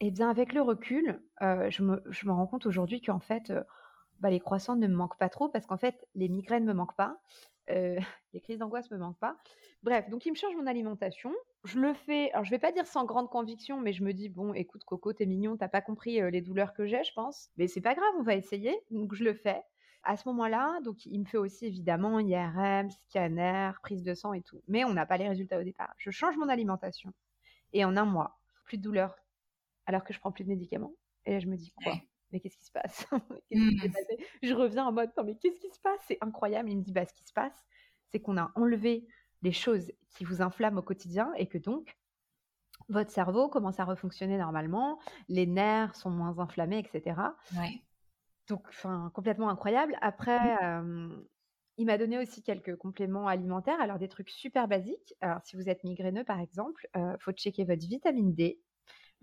et 0.00 0.08
eh 0.08 0.10
bien 0.10 0.28
avec 0.28 0.52
le 0.52 0.60
recul, 0.60 1.22
euh, 1.40 1.70
je, 1.70 1.82
me, 1.82 2.30
rends 2.30 2.46
compte 2.46 2.66
aujourd'hui 2.66 3.00
qu'en 3.00 3.20
fait, 3.20 3.48
euh, 3.48 3.62
bah, 4.20 4.28
les 4.28 4.38
croissants 4.38 4.76
ne 4.76 4.86
me 4.86 4.94
manquent 4.94 5.18
pas 5.18 5.30
trop 5.30 5.48
parce 5.48 5.64
qu'en 5.64 5.78
fait, 5.78 6.06
les 6.14 6.28
migraines 6.28 6.64
ne 6.64 6.72
me 6.74 6.76
manquent 6.76 6.96
pas, 6.96 7.16
euh, 7.70 7.98
les 8.32 8.40
crises 8.40 8.58
d'angoisse 8.58 8.90
me 8.90 8.98
manquent 8.98 9.18
pas. 9.18 9.36
Bref, 9.82 10.08
donc 10.08 10.26
il 10.26 10.30
me 10.30 10.36
change 10.36 10.54
mon 10.56 10.66
alimentation. 10.66 11.32
Je 11.64 11.78
le 11.78 11.94
fais, 11.94 12.30
alors 12.32 12.44
je 12.44 12.50
vais 12.50 12.58
pas 12.58 12.72
dire 12.72 12.86
sans 12.86 13.04
grande 13.04 13.28
conviction, 13.28 13.80
mais 13.80 13.92
je 13.92 14.02
me 14.02 14.12
dis, 14.12 14.28
bon, 14.28 14.52
écoute 14.54 14.84
Coco, 14.84 15.12
t'es 15.12 15.26
mignon, 15.26 15.56
t'as 15.56 15.68
pas 15.68 15.80
compris 15.80 16.20
les 16.30 16.40
douleurs 16.40 16.74
que 16.74 16.86
j'ai, 16.86 17.02
je 17.04 17.12
pense. 17.14 17.50
Mais 17.56 17.68
c'est 17.68 17.80
pas 17.80 17.94
grave, 17.94 18.14
on 18.18 18.22
va 18.22 18.34
essayer. 18.34 18.78
Donc 18.90 19.14
je 19.14 19.24
le 19.24 19.34
fais. 19.34 19.62
À 20.02 20.18
ce 20.18 20.28
moment-là, 20.28 20.80
donc 20.82 21.06
il 21.06 21.18
me 21.20 21.24
fait 21.24 21.38
aussi 21.38 21.64
évidemment 21.64 22.20
IRM, 22.20 22.90
scanner, 22.90 23.70
prise 23.82 24.02
de 24.02 24.12
sang 24.12 24.34
et 24.34 24.42
tout. 24.42 24.60
Mais 24.68 24.84
on 24.84 24.92
n'a 24.92 25.06
pas 25.06 25.16
les 25.16 25.28
résultats 25.28 25.58
au 25.58 25.62
départ. 25.62 25.94
Je 25.96 26.10
change 26.10 26.36
mon 26.36 26.48
alimentation. 26.50 27.12
Et 27.72 27.84
en 27.86 27.96
un 27.96 28.04
mois, 28.04 28.38
plus 28.64 28.76
de 28.76 28.82
douleur, 28.82 29.16
alors 29.86 30.04
que 30.04 30.12
je 30.12 30.20
prends 30.20 30.30
plus 30.30 30.44
de 30.44 30.50
médicaments. 30.50 30.92
Et 31.24 31.32
là, 31.32 31.40
je 31.40 31.46
me 31.46 31.56
dis 31.56 31.72
quoi? 31.82 31.94
Mais 32.34 32.40
qu'est-ce 32.40 32.58
qui 32.58 32.66
se 32.66 32.72
passe? 32.72 33.06
Mmh. 33.52 33.86
Je 34.42 34.52
reviens 34.52 34.84
en 34.84 34.92
mode, 34.92 35.10
non, 35.16 35.22
mais 35.22 35.36
qu'est-ce 35.36 35.60
qui 35.60 35.70
se 35.70 35.78
passe? 35.78 36.00
C'est 36.08 36.18
incroyable. 36.20 36.68
Il 36.70 36.78
me 36.78 36.82
dit, 36.82 36.92
bah, 36.92 37.06
ce 37.06 37.14
qui 37.14 37.24
se 37.24 37.32
passe, 37.32 37.54
c'est 38.10 38.18
qu'on 38.18 38.36
a 38.36 38.50
enlevé 38.56 39.06
les 39.42 39.52
choses 39.52 39.92
qui 40.10 40.24
vous 40.24 40.42
inflamment 40.42 40.78
au 40.78 40.82
quotidien 40.82 41.32
et 41.36 41.46
que 41.46 41.58
donc, 41.58 41.96
votre 42.88 43.12
cerveau 43.12 43.48
commence 43.48 43.78
à 43.78 43.84
refonctionner 43.84 44.36
normalement, 44.38 44.98
les 45.28 45.46
nerfs 45.46 45.94
sont 45.94 46.10
moins 46.10 46.38
inflammés, 46.40 46.80
etc. 46.80 47.20
Donc, 48.48 48.66
enfin, 48.68 49.12
complètement 49.14 49.48
incroyable. 49.48 49.96
Après, 50.00 50.56
mmh. 50.82 51.24
il 51.76 51.86
m'a 51.86 51.96
donné 51.96 52.18
aussi 52.18 52.42
quelques 52.42 52.76
compléments 52.76 53.28
alimentaires, 53.28 53.80
alors 53.80 53.98
des 53.98 54.08
trucs 54.08 54.30
super 54.30 54.66
basiques. 54.66 55.14
Alors, 55.20 55.40
si 55.44 55.54
vous 55.54 55.68
êtes 55.68 55.84
migraineux, 55.84 56.24
par 56.24 56.40
exemple, 56.40 56.88
il 56.96 57.16
faut 57.20 57.32
checker 57.32 57.64
votre 57.64 57.86
vitamine 57.86 58.34
D, 58.34 58.60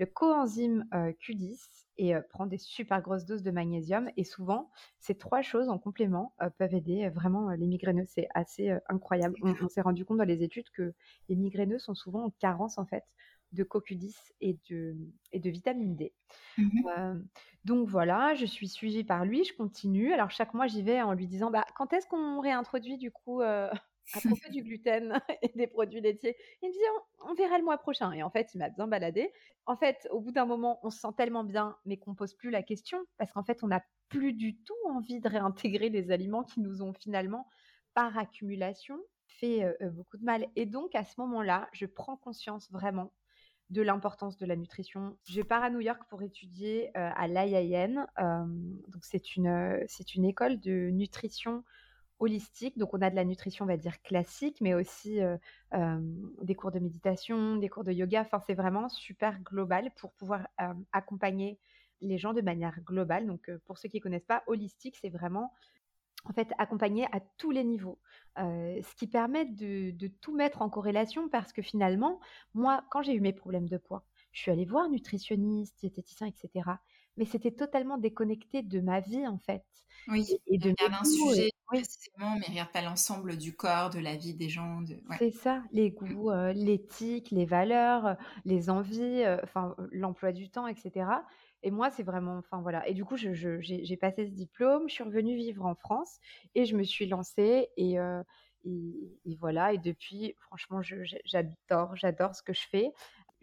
le 0.01 0.08
coenzyme 0.08 0.86
Q10 0.91 1.60
et 1.98 2.15
prendre 2.31 2.50
des 2.50 2.58
super 2.58 3.03
grosses 3.03 3.24
doses 3.24 3.43
de 3.43 3.51
magnésium. 3.51 4.10
Et 4.17 4.24
souvent, 4.24 4.72
ces 5.00 5.15
trois 5.15 5.43
choses 5.43 5.70
en 5.70 5.77
complément 5.77 6.34
peuvent 6.58 6.74
aider 6.74 7.08
vraiment 7.10 7.51
les 7.51 7.67
migraineux. 7.67 8.05
C'est 8.08 8.27
assez 8.34 8.75
incroyable. 8.89 9.36
On, 9.43 9.70
s'est 9.70 9.81
rendu 9.81 10.03
compte 10.03 10.17
dans 10.17 10.24
les 10.24 10.41
études 10.41 10.72
que 10.72 10.96
les 11.29 11.36
migraineux 11.36 11.77
sont 11.77 11.93
souvent 11.93 12.25
en 12.25 12.29
carence 12.31 12.79
en 12.79 12.86
fait 12.88 13.03
de 13.51 13.63
CoQ10 13.63 14.15
et 14.39 14.58
de, 14.72 14.98
et 15.34 15.39
de 15.39 15.50
vitamine 15.51 15.96
D. 15.96 16.13
Mmh 16.58 17.22
donc 17.63 17.88
voilà, 17.88 18.34
je 18.34 18.48
suis 18.48 18.67
suivie 18.67 19.03
par 19.03 19.24
lui, 19.24 19.43
je 19.43 19.53
continue. 19.55 20.13
Alors 20.13 20.31
chaque 20.31 20.55
mois, 20.55 20.65
j'y 20.65 20.81
vais 20.81 21.00
en 21.03 21.13
lui 21.13 21.27
disant 21.27 21.51
bah, 21.51 21.63
quand 21.75 21.93
est-ce 21.93 22.08
qu'on 22.08 22.39
réintroduit 22.39 22.98
du 22.98 23.12
coup 23.12 23.43
à 24.13 24.20
propos 24.20 24.50
du 24.51 24.63
gluten 24.63 25.20
et 25.41 25.51
des 25.56 25.68
produits 25.68 26.01
laitiers. 26.01 26.36
Il 26.62 26.70
me 26.70 26.74
dit 26.74 26.80
on, 27.27 27.34
verra 27.34 27.58
le 27.58 27.63
mois 27.63 27.77
prochain. 27.77 28.12
Et 28.12 28.24
en 28.24 28.30
fait, 28.30 28.53
il 28.53 28.58
m'a 28.58 28.70
bien 28.70 28.88
baladé. 28.88 29.32
En 29.65 29.75
fait, 29.75 30.08
au 30.12 30.20
bout 30.20 30.32
d'un 30.32 30.46
moment, 30.46 30.80
on 30.84 30.89
se 30.89 31.00
sent 31.00 31.13
tellement 31.18 31.44
bien, 31.44 31.77
mais 31.86 31.98
qu'on 31.98 32.15
pose 32.15 32.34
plus 32.34 32.50
la 32.50 32.63
question 32.63 33.00
parce 33.18 33.32
qu'en 33.32 33.44
fait, 33.44 33.63
on 33.63 33.68
n'a 33.68 33.84
plus 34.10 34.34
du 34.34 34.58
tout 34.58 34.74
envie 34.89 35.20
de 35.20 35.30
réintégrer 35.30 35.89
les 35.89 36.12
aliments 36.12 36.44
qui 36.44 36.60
nous 36.60 36.82
ont 36.82 36.94
finalement, 36.94 37.48
par 37.94 38.18
accumulation, 38.18 39.00
fait 39.27 39.63
euh, 39.63 39.74
euh, 39.82 39.89
beaucoup 39.89 40.18
de 40.18 40.24
mal. 40.24 40.48
Et 40.56 40.65
donc, 40.65 40.96
à 40.96 41.03
ce 41.03 41.20
moment-là, 41.20 41.70
je 41.74 41.86
prends 41.86 42.18
conscience 42.18 42.70
vraiment 42.72 43.13
de 43.70 43.82
l'importance 43.82 44.38
de 44.38 44.46
la 44.46 44.58
nutrition. 44.58 45.18
Je 45.24 45.41
pars 45.41 45.63
à 45.63 45.70
New 45.70 45.80
York 45.80 46.01
pour 46.10 46.22
étudier 46.22 46.89
euh, 46.98 47.10
à 47.15 47.27
l'IIN. 47.30 48.06
donc, 48.18 49.03
c'est 49.06 49.38
une, 49.38 49.82
c'est 49.88 50.15
une 50.15 50.25
école 50.25 50.60
de 50.60 50.89
nutrition 50.89 51.63
holistique. 52.22 52.78
Donc, 52.78 52.94
on 52.94 53.01
a 53.01 53.10
de 53.10 53.16
la 53.16 53.25
nutrition, 53.25 53.66
on 53.66 53.68
va 53.68 53.78
dire, 53.78 54.01
classique, 54.01 54.62
mais 54.62 54.74
aussi 54.74 55.20
des 55.74 56.56
cours 56.56 56.72
de 56.72 56.80
méditation, 56.80 57.58
des 57.58 57.70
cours 57.70 57.84
de 57.84 57.92
yoga. 57.92 58.22
Enfin, 58.22 58.40
c'est 58.46 58.54
vraiment 58.54 58.88
super 58.90 59.42
global 59.42 59.92
pour 59.98 60.13
pouvoir 60.13 60.48
accompagner 60.94 61.60
les 62.01 62.18
gens 62.18 62.34
de 62.34 62.42
manière 62.42 62.80
globale. 62.82 63.28
Donc, 63.28 63.50
pour 63.66 63.78
ceux 63.78 63.90
qui 63.90 63.98
ne 63.98 64.01
connaissent 64.01 64.25
pas, 64.25 64.44
holistique, 64.48 64.98
c'est 65.01 65.10
vraiment 65.10 65.54
en 66.25 66.34
fait 66.34 66.50
accompagner 66.58 67.06
à 67.12 67.20
tous 67.38 67.51
les 67.51 67.63
niveaux, 67.63 68.00
ce 68.38 68.96
qui 68.96 69.08
permet 69.08 69.46
de, 69.46 70.08
tout 70.22 70.36
mettre 70.36 70.62
en 70.62 70.70
corrélation 70.70 71.30
parce 71.30 71.51
que 71.51 71.62
finalement, 71.62 72.20
moi, 72.54 72.84
quand 72.92 73.01
j'ai 73.01 73.13
eu 73.13 73.22
mes 73.22 73.34
problèmes 73.34 73.68
de 73.68 73.78
poids, 73.78 74.06
je 74.32 74.42
suis 74.42 74.51
allée 74.51 74.66
voir 74.66 74.88
nutritionniste, 74.90 75.80
diététicien, 75.80 76.28
etc 76.28 76.72
mais 77.18 77.25
c'était 77.25 77.51
totalement 77.51 77.98
déconnecté 77.98 78.62
de 78.62 78.80
ma 78.80 79.00
vie 79.00 79.27
en 79.27 79.38
fait. 79.38 79.63
Oui, 80.08 80.25
et, 80.48 80.58
de 80.58 80.70
regarde 80.70 80.94
un 81.00 81.03
sujet 81.03 81.51
précisément, 81.65 82.36
mais 82.39 82.48
regarde 82.48 82.72
pas 82.72 82.82
l'ensemble 82.82 83.38
du 83.38 83.56
corps, 83.56 83.89
de 83.89 84.00
la 84.00 84.15
vie 84.15 84.34
des 84.34 84.50
gens. 84.50 84.82
De... 84.82 84.98
C'est 85.20 85.32
ça, 85.32 85.63
les 85.72 85.91
mmh. 85.91 85.94
goûts, 85.94 86.32
euh, 86.32 86.53
l'éthique, 86.53 87.30
les 87.32 87.46
valeurs, 87.46 88.06
euh, 88.06 88.13
les 88.46 88.70
envies, 88.70 89.24
euh, 89.24 89.38
l'emploi 89.91 90.32
du 90.32 90.50
temps, 90.50 90.68
etc. 90.68 91.06
Et 91.63 91.70
moi, 91.70 91.91
c'est 91.91 92.03
vraiment, 92.03 92.38
enfin 92.38 92.62
voilà. 92.62 92.88
Et 92.88 92.94
du 92.94 93.06
coup, 93.06 93.15
j'ai 93.15 93.36
je, 93.36 93.96
passé 93.96 94.25
ce 94.25 94.32
diplôme, 94.32 94.89
je 94.89 94.94
suis 94.94 95.03
revenue 95.03 95.36
vivre 95.36 95.65
en 95.65 95.75
France 95.75 96.20
et 96.56 96.65
je 96.65 96.75
me 96.75 96.84
suis 96.84 97.06
lancée 97.06 97.70
et, 97.77 97.98
et, 98.65 99.20
et 99.25 99.36
voilà. 99.36 99.72
Et 99.72 99.77
depuis, 99.77 100.36
franchement, 100.39 100.82
j'adore, 100.82 101.96
j'adore 101.96 102.36
ce 102.36 102.41
que 102.41 102.53
je 102.53 102.68
fais. 102.68 102.91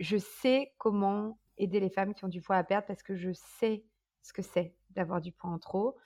Je 0.01 0.17
sais 0.17 0.73
comment 0.79 1.39
aider 1.59 1.81
les 1.81 1.91
femmes 1.91 2.15
qui 2.15 2.25
ont 2.25 2.29
du 2.29 2.41
poids 2.41 2.57
à 2.57 2.65
perdre 2.65 2.87
parce 2.87 3.03
que 3.03 3.17
je 3.17 3.33
sais 3.33 3.85
ce 4.23 4.33
que 4.33 4.43
c'est 4.43 4.75
d'avoir 4.91 5.21
du 5.21 5.33
poids 5.33 5.51
en 5.51 5.59
trop. 5.59 5.97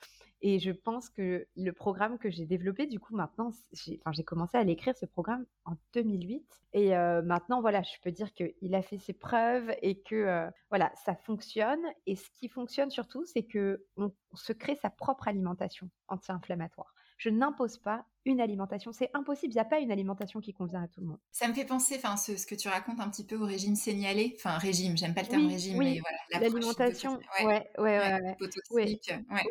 Et 0.45 0.59
je 0.59 0.71
pense 0.71 1.09
que 1.09 1.47
le 1.55 1.71
programme 1.71 2.17
que 2.17 2.29
j'ai 2.29 2.45
développé, 2.45 2.85
du 2.85 2.99
coup, 2.99 3.15
maintenant, 3.15 3.51
j'ai 3.71 4.23
commencé 4.25 4.57
à 4.57 4.63
l'écrire, 4.65 4.93
ce 4.97 5.05
programme, 5.05 5.45
en 5.63 5.77
2008. 5.93 6.45
Et 6.73 6.97
euh, 6.97 7.21
maintenant, 7.21 7.61
voilà, 7.61 7.81
je 7.81 7.93
peux 8.03 8.11
dire 8.11 8.33
qu'il 8.33 8.75
a 8.75 8.81
fait 8.81 8.97
ses 8.97 9.13
preuves 9.13 9.73
et 9.81 10.01
que, 10.01 10.15
euh, 10.15 10.51
voilà, 10.69 10.91
ça 11.05 11.15
fonctionne. 11.15 11.81
Et 12.07 12.17
ce 12.17 12.29
qui 12.31 12.49
fonctionne 12.49 12.89
surtout, 12.89 13.23
c'est 13.23 13.47
qu'on 13.47 14.11
se 14.33 14.51
crée 14.51 14.75
sa 14.75 14.89
propre 14.89 15.29
alimentation 15.29 15.89
anti-inflammatoire. 16.09 16.93
Je 17.23 17.29
n'impose 17.29 17.77
pas 17.77 18.05
une 18.25 18.41
alimentation. 18.41 18.91
C'est 18.91 19.09
impossible. 19.13 19.53
Il 19.53 19.55
n'y 19.55 19.61
a 19.61 19.65
pas 19.65 19.79
une 19.79 19.93
alimentation 19.93 20.41
qui 20.41 20.53
convient 20.53 20.83
à 20.83 20.89
tout 20.89 20.99
le 20.99 21.07
monde. 21.07 21.19
Ça 21.31 21.47
me 21.47 21.53
fait 21.53 21.63
penser, 21.63 21.95
enfin, 21.95 22.17
ce, 22.17 22.35
ce, 22.35 22.45
que 22.45 22.53
tu 22.53 22.67
racontes 22.67 22.99
un 22.99 23.09
petit 23.09 23.25
peu 23.25 23.37
au 23.37 23.45
régime 23.45 23.77
signalé. 23.77 24.33
Enfin, 24.35 24.57
régime, 24.57 24.97
j'aime 24.97 25.13
pas 25.13 25.21
le 25.21 25.29
terme 25.29 25.47
régime, 25.47 25.77
mais 25.77 26.01
voilà. 26.01 26.17
L'alimentation, 26.41 27.17
ouais, 27.39 27.45
ouais, 27.45 27.65
ouais. 27.77 28.35
ouais, 28.71 28.99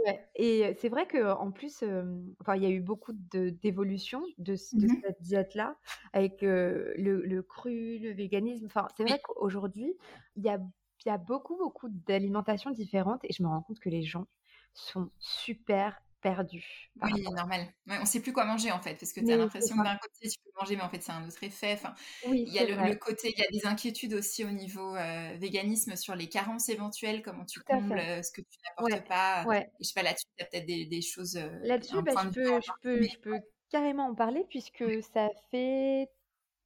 ouais. 0.04 0.28
Et 0.34 0.66
euh, 0.66 0.74
c'est 0.82 0.90
vrai 0.90 1.08
qu'en 1.08 1.50
plus, 1.50 1.82
euh, 1.82 2.04
enfin, 2.42 2.56
il 2.56 2.62
y 2.62 2.66
a 2.66 2.70
eu 2.70 2.82
beaucoup 2.82 3.14
d'évolution 3.14 4.22
de, 4.36 4.52
de, 4.52 4.52
mmh 4.52 5.00
cette 5.02 5.22
diète-là, 5.22 5.78
avec 6.12 6.42
euh, 6.42 6.92
le, 6.98 7.22
le, 7.22 7.42
cru, 7.42 7.98
le 8.00 8.12
véganisme. 8.12 8.66
Enfin, 8.66 8.86
c'est 8.98 9.04
vrai 9.04 9.18
qu'aujourd'hui, 9.24 9.96
il 10.36 10.44
y 10.44 10.50
a, 10.50 10.60
y 11.06 11.10
a 11.10 11.16
beaucoup, 11.16 11.56
beaucoup 11.56 11.88
d'alimentations 11.88 12.70
différentes 12.70 13.24
et 13.24 13.32
je 13.32 13.42
me 13.42 13.48
rends 13.48 13.62
compte 13.62 13.80
que 13.80 13.88
les 13.88 14.02
gens 14.02 14.26
sont 14.74 15.10
super 15.18 16.02
perdu. 16.22 16.64
Oui, 17.02 17.22
normal. 17.34 17.66
Ouais, 17.86 17.96
on 18.00 18.04
sait 18.06 18.20
plus 18.20 18.32
quoi 18.32 18.44
manger 18.44 18.70
en 18.70 18.80
fait, 18.80 18.94
parce 18.94 19.12
que 19.12 19.20
tu 19.20 19.30
as 19.32 19.36
l'impression 19.36 19.76
que 19.76 19.82
d'un 19.82 19.96
côté 19.96 20.28
tu 20.28 20.38
peux 20.44 20.50
manger, 20.58 20.76
mais 20.76 20.82
en 20.82 20.88
fait 20.88 21.02
c'est 21.02 21.12
un 21.12 21.26
autre 21.26 21.42
effet. 21.42 21.74
Enfin, 21.74 21.94
il 22.26 22.48
y 22.48 22.58
a 22.58 22.64
le, 22.64 22.94
côté, 22.94 23.32
il 23.36 23.38
y 23.38 23.44
a 23.44 23.50
des 23.50 23.66
inquiétudes 23.66 24.14
aussi 24.14 24.44
au 24.44 24.50
niveau 24.50 24.94
euh, 24.96 25.36
véganisme 25.36 25.96
sur 25.96 26.14
les 26.14 26.28
carences 26.28 26.68
éventuelles, 26.68 27.22
comment 27.22 27.44
tu 27.44 27.60
combles 27.60 27.98
euh, 27.98 28.22
ce 28.22 28.30
que 28.30 28.40
tu 28.40 28.58
n'apportes 28.64 29.06
pas. 29.08 29.44
Ouais. 29.46 29.70
je 29.80 29.86
sais 29.86 29.94
pas, 29.94 30.02
là-dessus, 30.02 30.26
tu 30.36 30.44
as 30.44 30.46
peut-être 30.46 30.66
des, 30.66 31.02
choses. 31.02 31.36
Euh, 31.36 31.50
là-dessus, 31.62 32.00
bah, 32.02 32.12
je, 32.22 32.28
peux, 32.28 32.60
je, 32.60 32.70
peux, 32.82 33.02
je 33.02 33.18
peux 33.18 33.40
carrément 33.70 34.06
en 34.06 34.14
parler, 34.14 34.46
puisque 34.48 34.84
ça 35.12 35.28
fait 35.50 36.08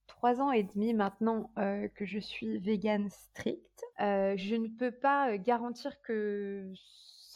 trois 0.07 0.41
ans 0.41 0.53
et 0.53 0.63
demi 0.63 0.95
maintenant 0.95 1.51
que 1.57 2.05
je 2.05 2.19
suis 2.19 2.59
vegan 2.59 3.09
strict. 3.11 3.83
je 3.99 4.55
ne 4.55 4.69
peux 4.69 4.93
pas 4.93 5.37
garantir 5.39 6.01
que 6.03 6.73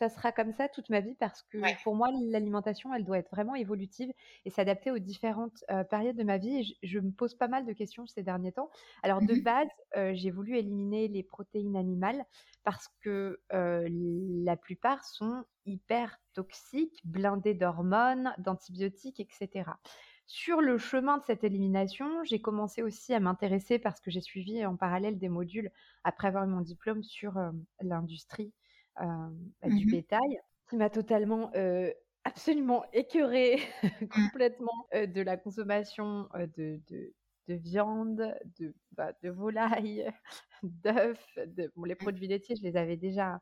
ça 0.01 0.09
sera 0.09 0.33
comme 0.33 0.53
ça 0.55 0.67
toute 0.67 0.89
ma 0.89 1.01
vie 1.01 1.15
parce 1.15 1.43
que 1.43 1.59
pour 1.85 1.95
moi, 1.95 2.11
l'alimentation, 2.11 2.95
elle 2.95 3.05
doit 3.05 3.19
être 3.19 3.31
vraiment 3.31 3.55
évolutive 3.55 4.11
et 4.47 4.51
s'adapter 4.51 4.91
aux 4.91 4.99
différentes 4.99 5.63
périodes 5.91 6.17
de 6.17 6.25
ma 6.25 6.39
vie. 6.39 6.75
je, 6.83 6.99
me 6.99 7.11
pose 7.11 7.35
pas 7.35 7.49
mal 7.49 7.67
de 7.67 7.73
questions 7.75 8.07
ces 8.07 8.23
derniers 8.23 8.53
temps. 8.53 8.71
Alors, 9.03 9.21
de 9.21 9.35
mmh 9.35 9.43
base, 9.43 9.69
j'ai 10.15 10.31
voulu 10.31 10.57
éliminer 10.57 11.07
les 11.09 11.23
protéines 11.23 11.77
animales 11.77 12.25
parce 12.65 12.89
que 13.03 13.41
la 13.51 14.57
plupart 14.57 15.05
sont 15.05 15.45
hyper 15.67 16.19
toxiques, 16.33 16.99
blindées 17.05 17.55
d'hormones, 17.55 18.33
d'antibiotiques, 18.39 19.21
etc. 19.21 19.71
Sur 20.27 20.63
le 20.63 20.79
chemin 20.79 21.19
de 21.19 21.25
cette 21.25 21.45
élimination, 21.45 22.25
j'ai 22.25 22.41
commencé 22.41 22.83
aussi 22.83 23.13
à 23.13 23.21
m'intéresser 23.21 23.79
parce 23.79 24.01
que 24.01 24.11
j'ai 24.11 24.23
suivi 24.23 24.65
en 24.65 24.77
parallèle 24.77 25.19
des 25.19 25.29
modules 25.29 25.71
après 26.05 26.29
avoir 26.29 26.45
eu 26.45 26.49
mon 26.49 26.63
diplôme 26.63 27.03
sur 27.03 27.35
l'industrie 27.83 28.55
euh, 29.01 29.05
bah, 29.63 29.69
du 29.69 29.87
mmh 29.87 29.91
bétail, 29.91 30.41
qui 30.69 30.77
m'a 30.77 30.91
totalement 30.91 31.51
absolument 32.25 32.85
écœurée 32.93 33.59
mmh. 33.83 34.07
complètement 34.07 34.87
de 34.93 35.21
la 35.23 35.37
consommation 35.37 36.29
de, 36.35 36.81
de, 36.89 37.15
de, 37.49 37.55
viande, 37.55 38.35
de, 38.59 38.75
bah, 38.93 39.13
de 39.23 39.31
volaille, 39.31 40.13
d'œufs, 40.63 41.39
bon, 41.77 41.85
les 41.85 41.95
produits 41.95 42.29
laitiers, 42.29 42.57
je 42.57 42.63
les 42.63 42.77
avais 42.77 42.97
déjà 42.97 43.41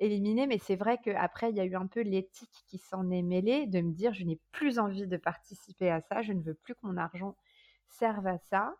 éliminés, 0.00 0.46
mais 0.46 0.58
c'est 0.58 0.76
vrai 0.76 0.98
qu'après, 1.02 1.50
il 1.50 1.56
y 1.56 1.60
a 1.60 1.64
eu 1.64 1.76
un 1.76 1.86
peu 1.86 2.00
l'éthique 2.00 2.64
qui 2.66 2.78
s'en 2.78 3.10
est 3.10 3.22
mêlée, 3.22 3.66
de 3.66 3.80
me 3.80 3.92
dire, 3.92 4.14
je 4.14 4.24
n'ai 4.24 4.40
plus 4.50 4.78
envie 4.78 5.06
de 5.06 5.16
participer 5.16 5.90
à 5.90 6.00
ça, 6.00 6.22
je 6.22 6.32
ne 6.32 6.42
veux 6.42 6.54
plus 6.54 6.74
que 6.74 6.80
mon 6.82 6.96
argent 6.96 7.36
serve 7.88 8.26
à 8.26 8.38
ça. 8.38 8.74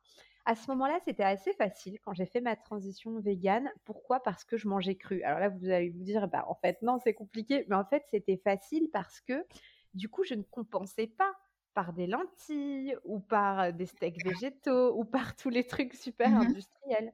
À 0.50 0.56
ce 0.56 0.68
moment-là, 0.72 0.98
c'était 1.04 1.22
assez 1.22 1.52
facile 1.52 2.00
quand 2.00 2.12
j'ai 2.12 2.26
fait 2.26 2.40
ma 2.40 2.56
transition 2.56 3.20
végane. 3.20 3.70
Pourquoi? 3.84 4.20
Parce 4.20 4.42
que 4.42 4.56
je 4.56 4.66
mangeais 4.66 4.96
cru. 4.96 5.22
Alors 5.22 5.38
là, 5.38 5.48
vous 5.48 5.70
allez 5.70 5.90
vous 5.90 6.02
dire, 6.02 6.26
bah, 6.26 6.44
en 6.48 6.56
fait, 6.56 6.82
non, 6.82 6.98
c'est 6.98 7.14
compliqué. 7.14 7.64
Mais 7.68 7.76
en 7.76 7.84
fait, 7.84 8.02
c'était 8.10 8.36
facile 8.36 8.88
parce 8.92 9.20
que 9.20 9.46
du 9.94 10.08
coup, 10.08 10.24
je 10.24 10.34
ne 10.34 10.42
compensais 10.42 11.06
pas 11.06 11.32
par 11.72 11.92
des 11.92 12.08
lentilles 12.08 12.96
ou 13.04 13.20
par 13.20 13.72
des 13.72 13.86
steaks 13.86 14.24
végétaux 14.24 14.98
ou 14.98 15.04
par 15.04 15.36
tous 15.36 15.50
les 15.50 15.68
trucs 15.68 15.94
super 15.94 16.30
mmh 16.30 16.42
industriels. 16.48 17.12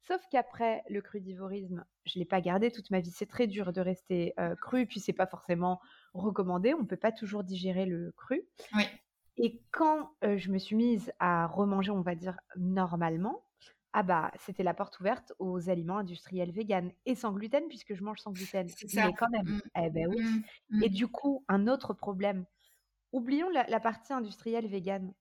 Sauf 0.00 0.22
qu'après 0.30 0.82
le 0.88 1.02
crudivorisme, 1.02 1.84
je 2.06 2.18
l'ai 2.18 2.24
pas 2.24 2.40
gardé 2.40 2.70
toute 2.70 2.90
ma 2.90 3.00
vie. 3.00 3.10
C'est 3.10 3.28
très 3.28 3.46
dur 3.46 3.74
de 3.74 3.82
rester 3.82 4.32
euh, 4.40 4.56
cru, 4.56 4.86
puis 4.86 4.98
c'est 4.98 5.12
pas 5.12 5.26
forcément 5.26 5.78
recommandé. 6.14 6.72
On 6.72 6.86
peut 6.86 6.96
pas 6.96 7.12
toujours 7.12 7.44
digérer 7.44 7.84
le 7.84 8.12
cru. 8.12 8.48
Oui. 8.74 8.84
Et 9.38 9.62
quand 9.70 10.10
je 10.22 10.50
me 10.50 10.58
suis 10.58 10.76
mise 10.76 11.12
à 11.18 11.46
remanger, 11.46 11.90
on 11.90 12.02
va 12.02 12.14
dire 12.14 12.38
normalement, 12.56 13.42
ah 13.92 14.02
bah, 14.02 14.30
c'était 14.38 14.62
la 14.62 14.74
porte 14.74 15.00
ouverte 15.00 15.32
aux 15.38 15.70
aliments 15.70 15.98
industriels 15.98 16.50
véganes 16.50 16.92
et 17.06 17.14
sans 17.14 17.32
gluten 17.32 17.66
puisque 17.68 17.94
je 17.94 18.04
mange 18.04 18.18
sans 18.18 18.32
gluten. 18.32 18.66
Mais 18.94 19.12
quand 19.14 19.30
même, 19.30 19.46
mmh. 19.46 19.60
eh 19.82 19.90
ben 19.90 20.06
oui. 20.08 20.22
Mmh. 20.22 20.42
Mmh. 20.70 20.82
Et 20.82 20.88
du 20.88 21.08
coup, 21.08 21.44
un 21.48 21.66
autre 21.66 21.94
problème. 21.94 22.44
Oublions 23.12 23.48
la, 23.48 23.80
partie 23.80 24.12
industrielle 24.12 24.66
végane. 24.66 25.14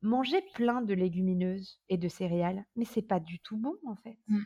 Manger 0.00 0.42
plein 0.54 0.82
de 0.82 0.94
légumineuses 0.94 1.80
et 1.88 1.96
de 1.96 2.08
céréales, 2.08 2.64
mais 2.76 2.84
c'est 2.84 3.02
pas 3.02 3.20
du 3.20 3.38
tout 3.38 3.56
bon 3.56 3.76
en 3.86 3.96
fait. 3.96 4.18
On 4.28 4.36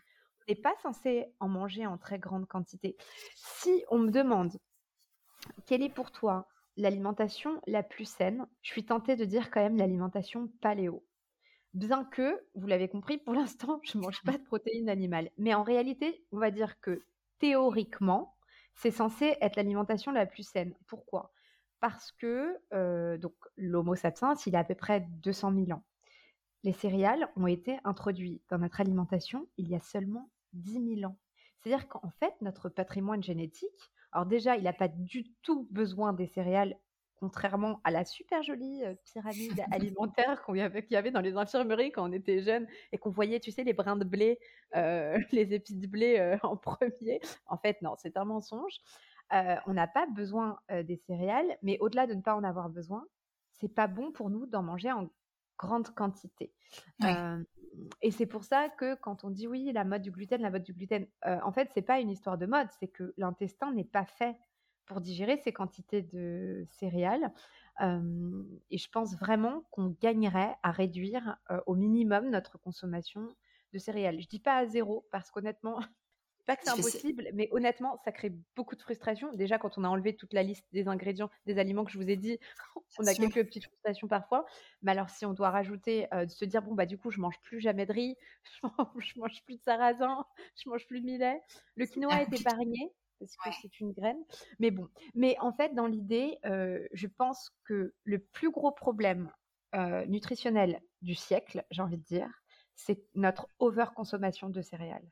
n'est 0.49 0.55
pas 0.55 0.75
censé 0.83 1.27
en 1.41 1.49
manger 1.49 1.85
en 1.85 1.99
très 1.99 2.19
grande 2.19 2.47
quantité. 2.47 2.97
Si 3.35 3.85
on 3.91 3.99
me 3.99 4.11
demande 4.11 4.57
quelle 5.67 5.83
est 5.83 5.89
pour 5.89 6.13
toi 6.13 6.49
l'alimentation 6.79 7.61
la 7.67 7.83
plus 7.83 8.07
saine, 8.07 8.47
je 8.63 8.71
suis 8.71 8.85
tentée 8.85 9.17
de 9.17 9.25
dire 9.25 9.51
quand 9.51 9.61
même 9.61 9.77
l'alimentation 9.77 10.49
paléo. 10.61 11.05
Bien 11.75 12.05
que, 12.05 12.41
vous 12.55 12.67
l'avez 12.67 12.89
compris, 12.89 13.19
pour 13.19 13.35
l'instant, 13.35 13.81
je 13.83 13.99
ne 13.99 14.03
mange 14.05 14.23
pas 14.23 14.39
de 14.39 14.45
protéines 14.45 14.89
animales. 14.89 15.31
Mais 15.37 15.53
en 15.55 15.63
réalité, 15.63 16.25
on 16.33 16.39
va 16.39 16.51
dire 16.51 16.81
que 16.81 17.03
théoriquement, 17.41 18.37
c'est 18.75 18.93
censé 18.93 19.37
être 19.41 19.57
l'alimentation 19.57 20.13
la 20.13 20.25
plus 20.25 20.45
saine. 20.45 20.75
Pourquoi? 20.87 21.33
Parce 21.81 22.13
que 22.13 22.57
euh, 22.73 23.19
donc 23.19 23.35
l'Homo 23.57 23.95
sapiens, 23.97 24.35
il 24.47 24.57
a 24.57 24.61
à 24.61 24.65
peu 24.65 24.75
près 24.75 25.01
200 25.01 25.53
000 25.53 25.73
ans. 25.73 25.83
Les 26.65 26.73
céréales 26.73 27.29
ont 27.37 27.47
été 27.47 27.79
introduits 27.85 28.41
dans 28.49 28.59
notre 28.59 28.81
alimentation 28.81 29.49
il 29.59 29.69
y 29.69 29.77
a 29.77 29.81
seulement 29.81 30.31
10 30.53 30.97
000 31.01 31.11
ans. 31.11 31.19
C'est-à-dire 31.59 31.89
qu'en 31.89 32.11
fait, 32.19 32.35
notre 32.41 32.69
patrimoine 32.69 33.23
génétique, 33.23 33.91
alors 34.13 34.27
déjà, 34.27 34.57
il 34.57 34.65
n'a 34.65 34.73
pas 34.73 34.89
du 34.89 35.25
tout 35.43 35.69
besoin 35.71 36.13
des 36.13 36.27
céréales 36.27 36.77
contrairement 37.21 37.81
à 37.83 37.91
la 37.91 38.05
super 38.05 38.45
jolie 38.45 38.83
pyramide 39.13 39.65
alimentaire 39.73 40.45
qu'il 40.45 40.57
y, 40.57 40.97
avait 40.97 41.11
dans 41.11 41.21
les 41.21 41.37
infirmeries 41.37 41.91
quand 41.91 42.09
on 42.09 42.13
était 42.13 42.43
jeune 42.43 42.69
et 42.93 42.99
qu'on 42.99 43.11
voyait, 43.11 43.41
tu 43.41 43.51
sais, 43.51 43.65
les 43.65 43.73
brins 43.73 43.97
de 43.97 44.05
blé, 44.05 44.39
les 44.73 45.53
épis 45.53 45.75
de 45.75 45.87
blé 45.87 46.39
en 46.43 46.57
premier. 46.57 47.21
En 47.47 47.59
fait, 47.59 47.83
non, 47.83 47.95
c'est 47.99 48.17
un 48.17 48.25
mensonge. 48.25 48.79
on 49.33 49.73
n'a 49.75 49.89
pas 49.89 50.07
besoin 50.15 50.61
des 50.71 50.97
céréales, 50.97 51.59
mais 51.63 51.77
au-delà 51.81 52.07
de 52.07 52.15
ne 52.15 52.23
pas 52.23 52.37
en 52.37 52.45
avoir 52.45 52.69
besoin, 52.69 53.05
c'est 53.51 53.75
pas 53.75 53.89
bon 53.89 54.13
pour 54.13 54.31
nous 54.31 54.47
d'en 54.47 54.63
manger 54.63 54.93
en 54.93 55.09
grande 55.59 55.93
quantité. 55.95 56.53
Et 58.03 58.11
c'est 58.11 58.27
pour 58.27 58.45
ça 58.45 58.69
que 58.69 58.95
quand 58.97 59.25
on 59.25 59.31
dit 59.31 59.47
oui, 59.47 59.71
la 59.73 59.85
mode 59.85 60.03
du 60.03 60.11
gluten, 60.11 60.41
la 60.43 60.51
mode 60.51 60.63
du 60.63 60.73
gluten, 60.73 61.07
en 61.25 61.53
fait, 61.53 61.71
c'est 61.75 61.83
pas 61.83 62.01
une 62.01 62.11
histoire 62.11 62.39
de 62.39 62.47
mode, 62.47 62.69
c'est 62.81 62.89
que 62.89 63.15
l'intestin 63.17 63.73
n'est 63.73 63.85
pas 63.85 64.05
fait 64.05 64.37
pour 64.87 65.01
digérer 65.01 65.37
ces 65.37 65.53
quantités 65.53 66.03
de 66.03 66.65
céréales. 66.71 67.33
et 67.81 68.79
je 68.79 68.89
pense 68.91 69.17
vraiment 69.17 69.63
qu'on 69.71 69.97
gagnerait 70.01 70.57
à 70.63 70.71
réduire 70.71 71.37
au 71.67 71.75
minimum 71.75 72.31
notre 72.31 72.59
consommation 72.59 73.29
de 73.73 73.79
céréales. 73.79 74.21
Je 74.21 74.29
dis 74.29 74.41
pas 74.41 74.57
à 74.57 74.67
zéro 74.67 75.07
parce 75.11 75.31
qu'honnêtement, 75.31 75.81
pas 76.49 76.57
que 76.57 76.65
c'est 76.65 76.71
impossible, 76.71 77.29
mais 77.35 77.51
honnêtement, 77.53 77.99
ça 78.07 78.11
crée 78.11 78.33
beaucoup 78.57 78.75
de 78.75 78.81
frustration. 78.81 79.31
Déjà, 79.35 79.59
quand 79.59 79.77
on 79.77 79.85
a 79.85 79.89
enlevé 79.89 80.17
toute 80.17 80.33
la 80.33 80.43
liste 80.43 80.65
des 80.73 80.89
ingrédients, 80.89 81.29
des 81.45 81.59
aliments 81.59 81.85
que 81.85 81.93
je 81.93 81.99
vous 81.99 82.09
ai 82.09 82.17
dit, 82.17 82.39
on 82.99 83.07
a 83.07 83.15
quelques 83.15 83.45
petites 83.45 83.65
frustrations 83.65 84.09
parfois. 84.09 84.47
Mais 84.81 84.93
alors, 84.93 85.11
si 85.11 85.27
on 85.27 85.35
doit 85.35 85.51
rajouter, 85.51 86.09
de 86.11 86.31
se 86.31 86.47
dire, 86.47 86.63
bon, 86.63 86.75
bah, 86.75 86.87
du 86.87 86.97
coup, 86.97 87.11
je 87.11 87.21
mange 87.21 87.39
plus 87.43 87.61
jamais 87.61 87.85
de 87.85 87.93
riz, 87.93 88.17
je 88.63 89.21
mange, 89.21 89.45
plus 89.45 89.57
de 89.57 89.63
sarrasin, 89.63 90.25
je 90.57 90.71
mange 90.71 90.87
plus 90.87 91.03
de 91.03 91.05
millet. 91.05 91.39
Le 91.77 91.85
quinoa 91.85 92.23
est 92.23 92.41
épargné, 92.41 92.91
parce 93.19 93.37
que 93.37 93.51
c'est 93.61 93.81
une 93.81 93.93
graine. 93.93 94.25
Mais 94.59 94.71
bon, 94.71 94.89
mais 95.15 95.37
en 95.41 95.53
fait, 95.53 95.75
dans 95.75 95.87
l'idée, 95.87 96.39
euh, 96.47 96.83
je 96.93 97.09
pense 97.09 97.51
que 97.65 97.93
le 98.05 98.19
plus 98.21 98.51
gros 98.51 98.73
problème 98.73 99.31
euh, 99.75 100.07
nutritionnel 100.07 100.81
du 101.03 101.15
siècle, 101.15 101.63
j'ai 101.71 101.83
envie 101.83 101.99
de 101.99 102.05
dire, 102.05 102.31
c'est 102.75 103.03
notre 103.15 103.49
overconsommation 103.59 104.49
de 104.49 104.63
céréales, 104.63 105.07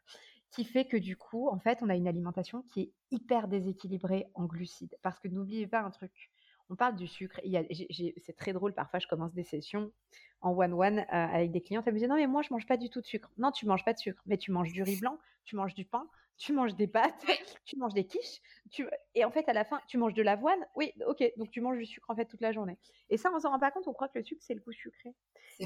qui 0.56 0.64
fait 0.64 0.86
que 0.86 0.96
du 0.96 1.18
coup, 1.18 1.50
en 1.50 1.58
fait, 1.58 1.80
on 1.82 1.90
a 1.90 1.94
une 1.94 2.08
alimentation 2.08 2.62
qui 2.62 2.80
est 2.80 2.92
hyper 3.10 3.46
déséquilibrée 3.46 4.24
en 4.32 4.46
glucides. 4.46 4.96
Parce 5.02 5.20
que 5.20 5.28
n'oubliez 5.28 5.66
pas 5.66 5.82
un 5.82 5.90
truc, 5.90 6.32
on 6.70 6.76
parle 6.76 6.96
du 6.96 7.06
sucre. 7.06 7.40
C'est 8.24 8.36
très 8.36 8.52
drôle, 8.52 8.74
parfois 8.74 8.98
je 8.98 9.06
commence 9.06 9.32
des 9.32 9.44
sessions 9.44 9.92
en 10.40 10.52
one-one 10.52 11.00
euh, 11.00 11.04
avec 11.10 11.50
des 11.50 11.62
clients. 11.62 11.82
Elles 11.86 11.94
me 11.94 11.98
disent 11.98 12.08
non 12.08 12.16
mais 12.16 12.26
moi 12.26 12.42
je 12.42 12.52
mange 12.52 12.66
pas 12.66 12.76
du 12.76 12.90
tout 12.90 13.00
de 13.00 13.06
sucre. 13.06 13.30
Non 13.38 13.52
tu 13.52 13.66
manges 13.66 13.84
pas 13.84 13.92
de 13.92 13.98
sucre, 13.98 14.22
mais 14.26 14.36
tu 14.36 14.50
manges 14.52 14.72
du 14.72 14.82
riz 14.82 14.96
blanc, 15.00 15.18
tu 15.44 15.56
manges 15.56 15.74
du 15.74 15.84
pain, 15.84 16.08
tu 16.36 16.52
manges 16.52 16.74
des 16.74 16.86
pâtes, 16.86 17.24
tu 17.64 17.76
manges 17.76 17.94
des 17.94 18.06
quiches, 18.06 18.40
tu... 18.70 18.86
et 19.14 19.24
en 19.24 19.30
fait 19.30 19.48
à 19.48 19.52
la 19.52 19.64
fin 19.64 19.80
tu 19.88 19.98
manges 19.98 20.14
de 20.14 20.22
l'avoine? 20.22 20.58
Oui, 20.74 20.92
ok, 21.06 21.24
donc 21.36 21.50
tu 21.50 21.60
manges 21.60 21.78
du 21.78 21.86
sucre 21.86 22.10
en 22.10 22.16
fait 22.16 22.26
toute 22.26 22.40
la 22.40 22.52
journée. 22.52 22.78
Et 23.10 23.16
ça 23.16 23.30
on 23.34 23.40
s'en 23.40 23.50
rend 23.50 23.58
pas 23.58 23.70
compte, 23.70 23.86
on 23.88 23.92
croit 23.92 24.08
que 24.08 24.18
le 24.18 24.24
sucre 24.24 24.42
c'est 24.42 24.54
le 24.54 24.60
goût 24.60 24.72
sucré. 24.72 25.14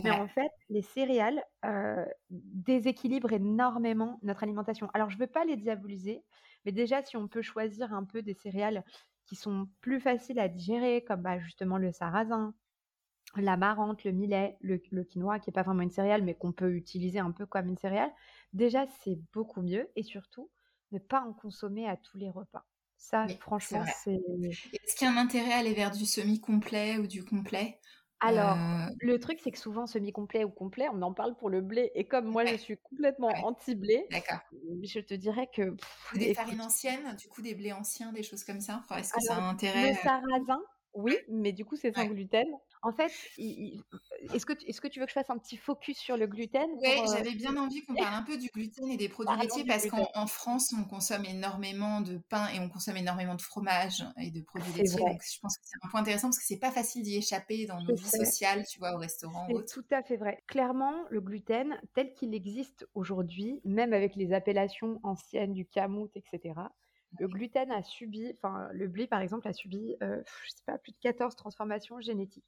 Mais 0.04 0.10
en 0.10 0.28
fait 0.28 0.52
les 0.68 0.82
céréales 0.82 1.42
euh, 1.64 2.04
déséquilibrent 2.30 3.32
énormément 3.32 4.18
notre 4.22 4.42
alimentation. 4.42 4.88
Alors 4.94 5.10
je 5.10 5.18
veux 5.18 5.26
pas 5.26 5.44
les 5.44 5.56
diaboliser, 5.56 6.22
mais 6.64 6.72
déjà 6.72 7.02
si 7.02 7.16
on 7.16 7.26
peut 7.26 7.42
choisir 7.42 7.92
un 7.92 8.04
peu 8.04 8.22
des 8.22 8.34
céréales 8.34 8.84
qui 9.26 9.37
sont 9.37 9.68
plus 9.80 10.00
faciles 10.00 10.38
à 10.38 10.48
digérer, 10.48 11.04
comme 11.04 11.22
bah, 11.22 11.38
justement 11.38 11.78
le 11.78 11.92
sarrasin, 11.92 12.54
la 13.37 13.56
marante, 13.56 14.04
le 14.04 14.12
millet, 14.12 14.56
le, 14.61 14.78
quinoa, 14.78 15.38
qui 15.38 15.50
n'est 15.50 15.54
pas 15.54 15.62
vraiment 15.62 15.83
une 15.83 15.90
céréale, 15.90 16.22
mais 16.22 16.35
qu'on 16.35 16.52
peut 16.52 16.74
utiliser 16.74 17.18
un 17.18 17.30
peu 17.30 17.46
comme 17.46 17.68
une 17.68 17.78
céréale, 17.78 18.12
déjà 18.52 18.87
c'est 19.02 19.18
beaucoup 19.33 19.62
mieux 19.62 19.88
et 19.96 20.02
surtout 20.02 20.50
ne 20.92 20.98
pas 20.98 21.20
en 21.20 21.33
consommer 21.33 21.88
à 21.88 21.96
tous 21.96 22.18
les 22.18 22.30
repas. 22.30 22.66
Ça, 22.96 23.26
franchement, 23.40 23.85
c'est. 24.04 24.20
Est-ce 24.72 24.94
qu'il 24.94 25.06
y 25.06 25.11
a 25.11 25.14
un 25.14 25.16
intérêt 25.16 25.52
à 25.52 25.59
aller 25.59 25.72
vers 25.72 25.90
du 25.90 26.04
semi-complet 26.04 26.98
ou 26.98 27.06
du 27.06 27.24
complet? 27.24 27.80
Alors, 28.20 28.56
euh, 28.59 28.87
le 29.00 29.18
truc, 29.18 29.40
c'est 29.42 29.50
que 29.50 29.59
souvent, 29.59 29.87
semi-complet 29.87 30.44
ou 30.44 30.50
complet, 30.50 30.87
on 30.92 31.00
en 31.02 31.12
parle 31.12 31.37
pour 31.37 31.48
le 31.48 31.61
blé. 31.61 31.90
Et 31.94 32.04
comme 32.04 32.26
moi, 32.26 32.44
je 32.44 32.56
suis 32.56 32.76
complètement 32.76 33.30
anti-blé, 33.44 34.06
je 34.83 35.00
te 35.00 35.14
dirais 35.14 35.48
que. 35.52 35.74
des 36.14 36.35
farines 36.35 36.61
anciennes, 36.61 37.16
du 37.16 37.28
coup, 37.28 37.42
des 37.42 37.54
blés 37.54 37.72
anciens, 37.72 38.12
des 38.12 38.22
choses 38.22 38.44
comme 38.44 38.61
ça? 38.61 38.83
Est-ce 38.96 39.12
que 39.12 39.20
ça 39.20 39.37
a 39.37 39.40
un 39.40 39.50
intérêt 39.50 39.90
Le 39.90 39.96
euh? 39.96 40.00
sarrasin, 40.02 40.61
oui, 40.94 41.16
mais 41.28 41.52
du 41.52 41.64
coup, 41.64 41.76
c'est 41.76 41.94
sans 41.94 42.06
gluten. 42.06 42.46
En 42.82 42.92
fait, 42.92 43.12
est-ce 43.38 44.46
que, 44.46 44.52
est 44.52 44.80
que 44.80 44.88
tu 44.88 45.00
veux 45.00 45.06
que 45.06 45.10
je 45.10 45.14
fasse 45.14 45.28
un 45.28 45.36
petit 45.36 45.58
focus 45.58 45.98
sur 45.98 46.16
le 46.16 46.26
gluten 46.26 46.66
Oui, 46.80 46.88
euh 46.88 47.12
j'avais 47.14 47.34
bien 47.34 47.54
envie 47.56 47.82
qu'on 47.84 47.94
parle 47.94 48.14
un 48.14 48.22
peu 48.22 48.38
du 48.38 48.48
gluten 48.48 48.90
et 48.90 48.96
des 48.96 49.08
produits 49.10 49.36
laitiers 49.38 49.64
parce 49.66 49.86
qu'en 49.86 50.26
France, 50.26 50.74
on 50.78 50.84
consomme 50.84 51.26
énormément 51.26 52.00
de 52.00 52.18
pain 52.30 52.48
et 52.48 52.58
on 52.58 52.70
consomme 52.70 52.96
énormément 52.96 53.34
de 53.34 53.42
fromage 53.42 54.04
et 54.18 54.30
de 54.30 54.40
produits 54.40 54.72
laitiers. 54.72 54.98
Donc, 54.98 55.20
je 55.22 55.38
pense 55.40 55.58
que 55.58 55.64
c'est 55.64 55.76
un 55.82 55.88
point 55.90 56.00
intéressant 56.00 56.28
parce 56.28 56.38
que 56.38 56.46
c'est 56.46 56.58
pas 56.58 56.70
facile 56.70 57.02
d'y 57.02 57.16
échapper 57.16 57.66
dans 57.66 57.82
nos 57.82 57.94
vies 57.94 58.08
sociales, 58.08 58.64
tu 58.66 58.78
vois, 58.78 58.94
au 58.94 58.98
restaurant. 58.98 59.46
C'est 59.48 59.74
tout 59.74 59.86
à 59.90 60.02
fait 60.02 60.16
vrai. 60.16 60.42
Clairement, 60.46 60.94
le 61.10 61.20
gluten, 61.20 61.78
tel 61.94 62.14
qu'il 62.14 62.34
existe 62.34 62.88
aujourd'hui, 62.94 63.60
même 63.64 63.92
avec 63.92 64.16
les 64.16 64.32
appellations 64.32 65.00
anciennes 65.02 65.52
du 65.52 65.66
kamut, 65.66 66.10
etc., 66.14 66.54
le 67.18 67.28
gluten 67.28 67.70
a 67.72 67.82
subi, 67.82 68.32
enfin 68.36 68.68
le 68.72 68.86
blé 68.86 69.06
par 69.06 69.20
exemple 69.20 69.48
a 69.48 69.52
subi, 69.52 69.96
euh, 70.02 70.22
je 70.44 70.50
sais 70.50 70.62
pas, 70.64 70.78
plus 70.78 70.92
de 70.92 70.98
14 71.00 71.34
transformations 71.34 72.00
génétiques. 72.00 72.44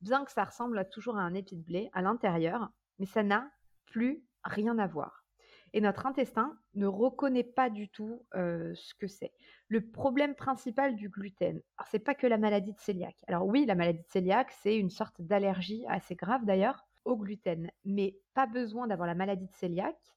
Bien 0.00 0.24
que 0.24 0.32
ça 0.32 0.44
ressemble 0.44 0.88
toujours 0.90 1.16
à 1.16 1.22
un 1.22 1.34
épi 1.34 1.56
de 1.56 1.62
blé 1.62 1.90
à 1.92 2.02
l'intérieur, 2.02 2.70
mais 2.98 3.06
ça 3.06 3.22
n'a 3.22 3.50
plus 3.86 4.22
rien 4.44 4.78
à 4.78 4.86
voir. 4.86 5.24
Et 5.72 5.80
notre 5.80 6.06
intestin 6.06 6.58
ne 6.74 6.86
reconnaît 6.86 7.44
pas 7.44 7.70
du 7.70 7.88
tout 7.88 8.24
euh, 8.34 8.72
ce 8.74 8.94
que 8.94 9.08
c'est. 9.08 9.32
Le 9.68 9.90
problème 9.90 10.34
principal 10.34 10.96
du 10.96 11.08
gluten, 11.08 11.60
c'est 11.90 11.98
pas 11.98 12.14
que 12.14 12.26
la 12.26 12.38
maladie 12.38 12.72
de 12.72 12.78
cœliaque. 12.78 13.22
Alors 13.26 13.46
oui, 13.46 13.66
la 13.66 13.74
maladie 13.74 13.98
de 13.98 14.12
cœliaque, 14.12 14.52
c'est 14.62 14.76
une 14.76 14.90
sorte 14.90 15.20
d'allergie 15.20 15.84
assez 15.88 16.14
grave 16.14 16.44
d'ailleurs 16.44 16.86
au 17.04 17.16
gluten, 17.16 17.70
mais 17.84 18.16
pas 18.34 18.46
besoin 18.46 18.86
d'avoir 18.86 19.06
la 19.06 19.14
maladie 19.14 19.46
de 19.46 19.56
cœliaque 19.56 20.16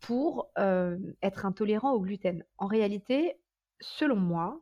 pour 0.00 0.50
être 1.22 1.46
intolérant 1.46 1.92
au 1.92 2.00
gluten. 2.00 2.44
En 2.58 2.66
réalité, 2.66 3.40
selon 3.80 4.16
moi, 4.16 4.60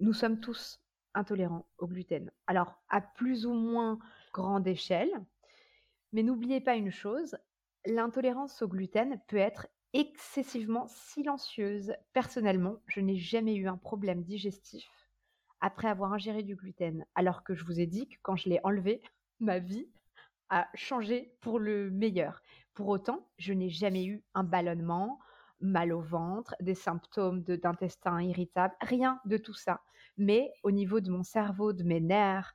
nous 0.00 0.12
sommes 0.12 0.40
tous 0.40 0.81
intolérants 1.14 1.66
au 1.78 1.86
gluten. 1.86 2.30
Alors, 2.46 2.80
à 2.88 3.00
plus 3.00 3.46
ou 3.46 3.52
moins 3.52 3.98
grande 4.32 4.66
échelle, 4.66 5.12
mais 6.12 6.22
n'oubliez 6.22 6.60
pas 6.60 6.76
une 6.76 6.90
chose, 6.90 7.36
l'intolérance 7.86 8.62
au 8.62 8.68
gluten 8.68 9.20
peut 9.28 9.36
être 9.36 9.68
excessivement 9.92 10.86
silencieuse. 10.88 11.94
Personnellement, 12.12 12.76
je 12.86 13.00
n'ai 13.00 13.16
jamais 13.16 13.54
eu 13.54 13.68
un 13.68 13.76
problème 13.76 14.22
digestif 14.22 14.88
après 15.62 15.88
avoir 15.88 16.12
ingéré 16.12 16.42
du 16.42 16.56
gluten, 16.56 17.06
alors 17.14 17.44
que 17.44 17.54
je 17.54 17.64
vous 17.64 17.80
ai 17.80 17.86
dit 17.86 18.08
que 18.08 18.16
quand 18.22 18.36
je 18.36 18.48
l'ai 18.48 18.60
enlevé, 18.64 19.00
ma 19.40 19.58
vie 19.58 19.88
a 20.50 20.68
changé 20.74 21.34
pour 21.40 21.58
le 21.58 21.90
meilleur. 21.90 22.42
Pour 22.74 22.88
autant, 22.88 23.26
je 23.38 23.52
n'ai 23.52 23.70
jamais 23.70 24.04
eu 24.04 24.22
un 24.34 24.44
ballonnement, 24.44 25.18
mal 25.62 25.92
au 25.92 26.00
ventre, 26.00 26.54
des 26.60 26.74
symptômes 26.74 27.42
d'intestin 27.42 28.20
irritable, 28.20 28.74
rien 28.80 29.20
de 29.24 29.36
tout 29.36 29.54
ça. 29.54 29.80
Mais 30.18 30.52
au 30.62 30.70
niveau 30.70 31.00
de 31.00 31.10
mon 31.10 31.22
cerveau, 31.22 31.72
de 31.72 31.84
mes 31.84 32.00
nerfs 32.00 32.54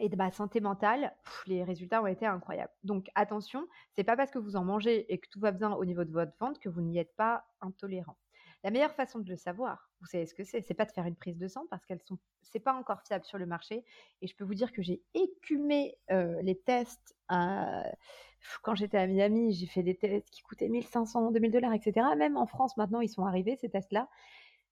et 0.00 0.08
de 0.08 0.16
ma 0.16 0.30
santé 0.30 0.60
mentale, 0.60 1.14
les 1.46 1.62
résultats 1.62 2.02
ont 2.02 2.06
été 2.06 2.26
incroyables. 2.26 2.72
Donc 2.82 3.08
attention, 3.14 3.66
c'est 3.92 4.04
pas 4.04 4.16
parce 4.16 4.30
que 4.30 4.38
vous 4.38 4.56
en 4.56 4.64
mangez 4.64 5.12
et 5.12 5.18
que 5.18 5.28
tout 5.28 5.40
va 5.40 5.52
bien 5.52 5.72
au 5.72 5.84
niveau 5.84 6.04
de 6.04 6.12
votre 6.12 6.36
ventre 6.38 6.60
que 6.60 6.68
vous 6.68 6.82
n'y 6.82 6.98
êtes 6.98 7.14
pas 7.16 7.44
intolérant. 7.60 8.16
La 8.64 8.70
meilleure 8.70 8.94
façon 8.94 9.18
de 9.18 9.28
le 9.28 9.36
savoir, 9.36 9.90
vous 10.00 10.06
savez 10.06 10.24
ce 10.24 10.32
que 10.32 10.42
c'est, 10.42 10.62
c'est 10.62 10.72
pas 10.72 10.86
de 10.86 10.90
faire 10.90 11.04
une 11.04 11.16
prise 11.16 11.36
de 11.36 11.46
sang 11.48 11.66
parce 11.68 11.84
qu'elles 11.84 12.00
sont, 12.00 12.18
c'est 12.40 12.60
pas 12.60 12.72
encore 12.72 13.02
fiable 13.02 13.26
sur 13.26 13.36
le 13.36 13.44
marché. 13.44 13.84
Et 14.22 14.26
je 14.26 14.34
peux 14.34 14.44
vous 14.44 14.54
dire 14.54 14.72
que 14.72 14.80
j'ai 14.80 15.02
écumé 15.12 15.98
euh, 16.10 16.40
les 16.40 16.58
tests. 16.58 17.14
Quand 17.28 18.74
j'étais 18.74 18.96
à 18.96 19.06
Miami, 19.06 19.52
j'ai 19.52 19.66
fait 19.66 19.82
des 19.82 19.94
tests 19.94 20.30
qui 20.30 20.40
coûtaient 20.40 20.70
1500, 20.70 21.32
2000 21.32 21.50
dollars, 21.50 21.74
etc. 21.74 22.06
Même 22.16 22.38
en 22.38 22.46
France, 22.46 22.78
maintenant, 22.78 23.02
ils 23.02 23.08
sont 23.08 23.26
arrivés 23.26 23.56
ces 23.56 23.68
tests-là. 23.68 24.08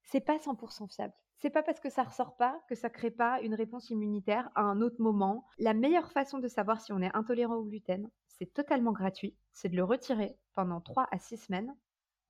C'est 0.05 0.21
pas 0.21 0.39
100% 0.39 0.91
fiable. 0.91 1.13
C'est 1.37 1.51
pas 1.51 1.63
parce 1.63 1.81
que 1.81 1.91
ça 1.91 2.05
ressort 2.05 2.37
pas 2.37 2.63
que 2.69 2.75
ça 2.75 2.89
crée 2.89 3.11
pas 3.11 3.43
une 3.43 3.55
réponse 3.55 3.91
immunitaire 3.91 4.51
à 4.55 4.63
un 4.63 4.81
autre 4.81 5.01
moment. 5.03 5.45
La 5.59 5.75
meilleure 5.75 6.11
façon 6.13 6.39
de 6.39 6.49
savoir 6.49 6.81
si 6.81 6.93
on 6.93 7.03
est 7.03 7.15
intolérant 7.15 7.57
au 7.57 7.65
gluten, 7.65 8.09
c'est 8.27 8.55
totalement 8.55 8.93
gratuit, 8.93 9.37
c'est 9.53 9.69
de 9.69 9.77
le 9.77 9.85
retirer 9.85 10.39
pendant 10.55 10.81
3 10.81 11.09
à 11.11 11.19
6 11.19 11.37
semaines, 11.37 11.75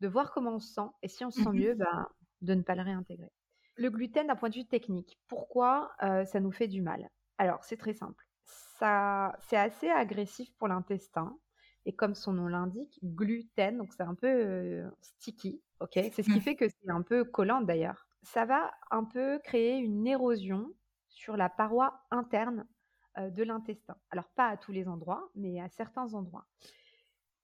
de 0.02 0.08
voir 0.08 0.32
comment 0.32 0.56
on 0.56 0.58
se 0.58 0.74
sent 0.74 0.88
et 1.02 1.08
si 1.08 1.24
on 1.24 1.30
se 1.30 1.42
sent 1.42 1.48
mmh 1.48 1.58
mieux, 1.58 1.74
ben, 1.74 2.06
de 2.42 2.54
ne 2.54 2.62
pas 2.62 2.74
le 2.74 2.82
réintégrer. 2.82 3.32
Le 3.76 3.88
gluten 3.88 4.26
d'un 4.26 4.36
point 4.36 4.50
de 4.50 4.56
vue 4.56 4.66
technique, 4.66 5.18
pourquoi 5.28 5.92
euh, 6.02 6.24
ça 6.26 6.40
nous 6.40 6.52
fait 6.52 6.68
du 6.68 6.82
mal? 6.82 7.08
Alors, 7.38 7.64
c'est 7.64 7.78
très 7.78 7.94
simple. 7.94 8.26
Ça, 8.44 9.34
c'est 9.48 9.56
assez 9.56 9.88
agressif 9.88 10.52
pour 10.58 10.68
l'intestin. 10.68 11.38
Et 11.86 11.94
comme 11.94 12.14
son 12.14 12.34
nom 12.34 12.46
l'indique, 12.46 13.00
gluten, 13.02 13.78
donc 13.78 13.92
c'est 13.92 14.04
un 14.04 14.14
peu 14.14 14.28
euh, 14.28 14.88
sticky, 15.00 15.60
ok? 15.80 15.98
C'est 16.12 16.22
ce 16.22 16.30
qui 16.30 16.38
mmh. 16.38 16.42
fait 16.42 16.54
que 16.54 16.68
c'est 16.68 16.90
un 16.90 17.02
peu 17.02 17.24
collant 17.24 17.60
d'ailleurs 17.60 18.06
ça 18.22 18.44
va 18.44 18.72
un 18.90 19.04
peu 19.04 19.38
créer 19.40 19.78
une 19.78 20.06
érosion 20.06 20.72
sur 21.08 21.36
la 21.36 21.48
paroi 21.48 22.00
interne 22.10 22.66
euh, 23.18 23.30
de 23.30 23.42
l'intestin. 23.42 23.96
Alors 24.10 24.28
pas 24.30 24.48
à 24.48 24.56
tous 24.56 24.72
les 24.72 24.88
endroits, 24.88 25.28
mais 25.34 25.60
à 25.60 25.68
certains 25.68 26.14
endroits. 26.14 26.46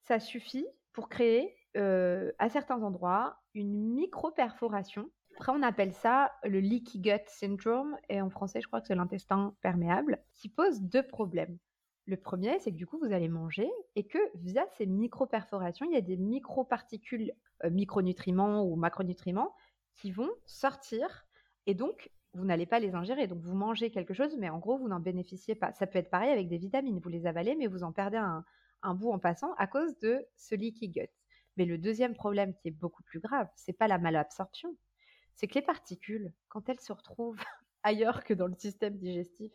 Ça 0.02 0.20
suffit 0.20 0.66
pour 0.92 1.08
créer 1.08 1.54
euh, 1.76 2.32
à 2.38 2.48
certains 2.48 2.82
endroits 2.82 3.38
une 3.54 3.94
micro-perforation. 3.94 5.10
Après, 5.36 5.52
on 5.52 5.62
appelle 5.62 5.92
ça 5.92 6.32
le 6.44 6.58
leaky 6.58 7.00
gut 7.00 7.22
syndrome, 7.26 7.96
et 8.08 8.20
en 8.20 8.30
français, 8.30 8.60
je 8.60 8.66
crois 8.66 8.80
que 8.80 8.88
c'est 8.88 8.94
l'intestin 8.94 9.54
perméable, 9.60 10.18
qui 10.34 10.48
pose 10.48 10.80
deux 10.80 11.06
problèmes. 11.06 11.58
Le 12.06 12.16
premier, 12.16 12.58
c'est 12.58 12.72
que 12.72 12.76
du 12.76 12.86
coup, 12.86 12.98
vous 12.98 13.12
allez 13.12 13.28
manger 13.28 13.70
et 13.94 14.06
que 14.06 14.18
via 14.34 14.64
ces 14.76 14.86
micro-perforations, 14.86 15.86
il 15.86 15.92
y 15.92 15.98
a 15.98 16.00
des 16.00 16.16
micro-particules, 16.16 17.32
euh, 17.64 17.70
micronutriments 17.70 18.64
ou 18.64 18.76
macronutriments, 18.76 19.54
qui 19.94 20.10
vont 20.10 20.30
sortir 20.46 21.26
et 21.66 21.74
donc 21.74 22.10
vous 22.34 22.44
n'allez 22.44 22.66
pas 22.66 22.78
les 22.78 22.94
ingérer. 22.94 23.26
Donc 23.26 23.40
vous 23.40 23.54
mangez 23.54 23.90
quelque 23.90 24.14
chose, 24.14 24.36
mais 24.38 24.48
en 24.48 24.58
gros, 24.58 24.78
vous 24.78 24.88
n'en 24.88 25.00
bénéficiez 25.00 25.54
pas. 25.54 25.72
Ça 25.72 25.86
peut 25.86 25.98
être 25.98 26.10
pareil 26.10 26.30
avec 26.30 26.48
des 26.48 26.58
vitamines. 26.58 26.98
Vous 26.98 27.08
les 27.08 27.26
avalez, 27.26 27.56
mais 27.56 27.66
vous 27.66 27.82
en 27.82 27.92
perdez 27.92 28.16
un, 28.16 28.94
bout 28.94 29.10
en 29.10 29.18
passant 29.18 29.52
à 29.54 29.66
cause 29.66 29.98
de 29.98 30.24
ce 30.36 30.54
leaky 30.54 30.88
gut. 30.88 31.08
Mais 31.58 31.66
le 31.66 31.76
deuxième 31.76 32.14
problème 32.14 32.54
qui 32.54 32.68
est 32.68 32.72
beaucoup 32.72 33.02
plus 33.02 33.20
grave, 33.20 33.48
c'est 33.56 33.72
pas 33.74 33.88
la 33.88 33.98
malabsorption. 33.98 34.74
C'est 35.34 35.46
que 35.46 35.54
les 35.56 35.62
particules, 35.62 36.32
quand 36.48 36.68
elles 36.68 36.80
se 36.80 36.92
retrouvent 36.92 37.36
ailleurs 37.82 38.24
que 38.24 38.32
dans 38.32 38.46
le 38.46 38.54
système 38.56 38.96
digestif, 38.96 39.52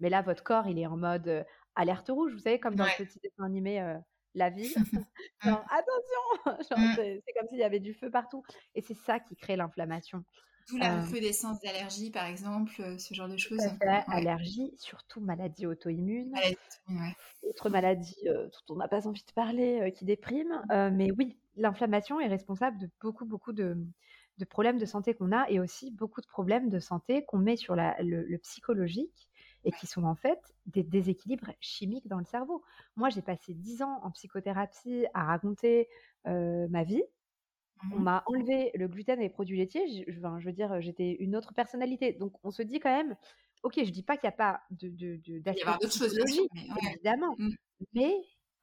mais 0.00 0.08
là, 0.08 0.22
votre 0.22 0.42
corps, 0.42 0.66
il 0.66 0.78
est 0.78 0.86
en 0.86 0.96
mode 0.96 1.28
euh, 1.28 1.44
alerte 1.76 2.08
rouge. 2.08 2.32
Vous 2.32 2.40
savez, 2.40 2.58
comme 2.58 2.74
dans 2.74 2.84
le 2.84 3.04
petit 3.04 3.20
dessin 3.20 3.44
animé 3.44 3.80
euh, 3.80 3.96
la 4.34 4.50
vie. 4.50 4.74
genre, 5.44 5.64
attention 5.70 6.64
mmh. 6.76 6.94
C'est 6.96 7.32
comme 7.38 7.48
s'il 7.48 7.58
y 7.58 7.62
avait 7.62 7.80
du 7.80 7.94
feu 7.94 8.10
partout. 8.10 8.42
Et 8.74 8.80
c'est 8.80 8.96
ça 8.96 9.20
qui 9.20 9.36
crée 9.36 9.56
l'inflammation. 9.56 10.24
D'où 10.68 10.78
la 10.78 10.94
euh 10.94 11.00
recrudescence 11.02 11.60
d'allergie, 11.60 12.10
par 12.10 12.26
exemple, 12.26 12.98
ce 12.98 13.14
genre 13.14 13.28
de 13.28 13.36
choses. 13.36 13.60
Allergie, 14.06 14.72
surtout 14.76 15.20
maladie 15.20 15.66
auto-immune. 15.66 16.32
Autre 17.42 17.70
maladie 17.70 18.16
euh, 18.26 18.48
dont 18.68 18.74
on 18.74 18.78
n'a 18.78 18.88
pas 18.88 19.06
envie 19.06 19.24
de 19.24 19.32
parler, 19.32 19.92
qui 19.96 20.04
déprime. 20.04 20.62
mais 20.92 21.10
oui, 21.12 21.39
l'inflammation 21.60 22.20
est 22.20 22.26
responsable 22.26 22.78
de 22.78 22.90
beaucoup, 23.00 23.24
beaucoup 23.24 23.52
de, 23.52 23.76
problèmes 24.48 24.78
de 24.78 24.86
santé 24.86 25.14
qu'on 25.14 25.32
a 25.32 25.48
et 25.50 25.60
aussi 25.60 25.90
beaucoup 25.90 26.20
de 26.20 26.26
problèmes 26.26 26.70
de 26.70 26.78
santé 26.78 27.24
qu'on 27.24 27.38
met 27.38 27.56
sur 27.56 27.76
le, 27.76 28.36
psychologique 28.38 29.28
et 29.64 29.72
qui 29.72 29.86
sont 29.86 30.04
en 30.04 30.14
fait 30.14 30.40
des 30.66 30.82
déséquilibres 30.82 31.52
chimiques 31.60 32.08
dans 32.08 32.18
le 32.18 32.24
cerveau. 32.24 32.64
Moi, 32.96 33.10
j'ai 33.10 33.20
passé 33.20 33.52
dix 33.52 33.82
ans 33.82 34.00
en 34.02 34.10
psychothérapie 34.10 35.04
à 35.12 35.24
raconter 35.24 35.88
ma 36.24 36.82
vie. 36.82 37.02
On 37.92 37.98
mmh 37.98 38.02
m'a 38.02 38.22
enlevé 38.26 38.70
le 38.74 38.88
gluten 38.88 39.18
et 39.20 39.22
les 39.22 39.30
produits 39.30 39.56
laitiers. 39.56 40.04
Je, 40.06 40.12
je 40.12 40.46
veux 40.46 40.52
dire, 40.52 40.82
j'étais 40.82 41.12
une 41.12 41.34
autre 41.34 41.54
personnalité. 41.54 42.12
Donc, 42.12 42.34
on 42.44 42.50
se 42.50 42.62
dit 42.62 42.78
quand 42.78 42.94
même, 42.94 43.16
ok, 43.62 43.74
je 43.84 43.90
dis 43.90 44.02
pas 44.02 44.16
qu'il 44.16 44.28
n'y 44.28 44.34
a 44.34 44.36
pas 44.36 44.60
de, 44.70 44.88
de, 44.88 45.16
de 45.16 45.88
choses 45.88 46.18
évidemment. 46.94 47.36
Mmh. 47.38 47.50
Mais 47.94 48.14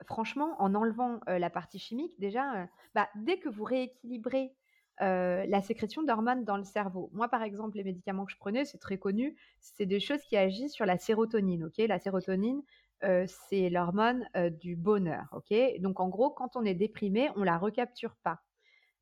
franchement, 0.05 0.55
en 0.59 0.75
enlevant 0.75 1.19
la 1.27 1.49
partie 1.49 1.79
chimique, 1.79 2.13
déjà, 2.19 2.67
bah, 2.93 3.09
dès 3.15 3.37
que 3.39 3.49
vous 3.49 3.63
rééquilibrez 3.63 4.53
la 4.99 5.61
sécrétion 5.61 6.03
d'hormones 6.03 6.43
dans 6.43 6.57
le 6.57 6.63
cerveau. 6.63 7.09
Moi, 7.13 7.27
par 7.29 7.43
exemple, 7.43 7.77
les 7.77 7.83
médicaments 7.83 8.25
que 8.25 8.31
je 8.31 8.37
prenais, 8.37 8.65
c'est 8.65 8.79
très 8.79 8.97
connu, 8.97 9.37
c'est 9.59 9.85
des 9.85 9.99
choses 9.99 10.21
qui 10.23 10.37
agissent 10.37 10.73
sur 10.73 10.85
la 10.85 10.97
sérotonine. 10.97 11.65
Ok, 11.65 11.77
la 11.77 11.99
sérotonine, 11.99 12.63
c'est 13.01 13.69
l'hormone 13.69 14.27
du 14.59 14.75
bonheur. 14.75 15.27
Ok, 15.33 15.53
donc 15.79 15.99
en 15.99 16.09
gros, 16.09 16.31
quand 16.31 16.55
on 16.55 16.65
est 16.65 16.73
déprimé, 16.73 17.29
on 17.35 17.43
la 17.43 17.57
recapture 17.57 18.15
pas. 18.23 18.41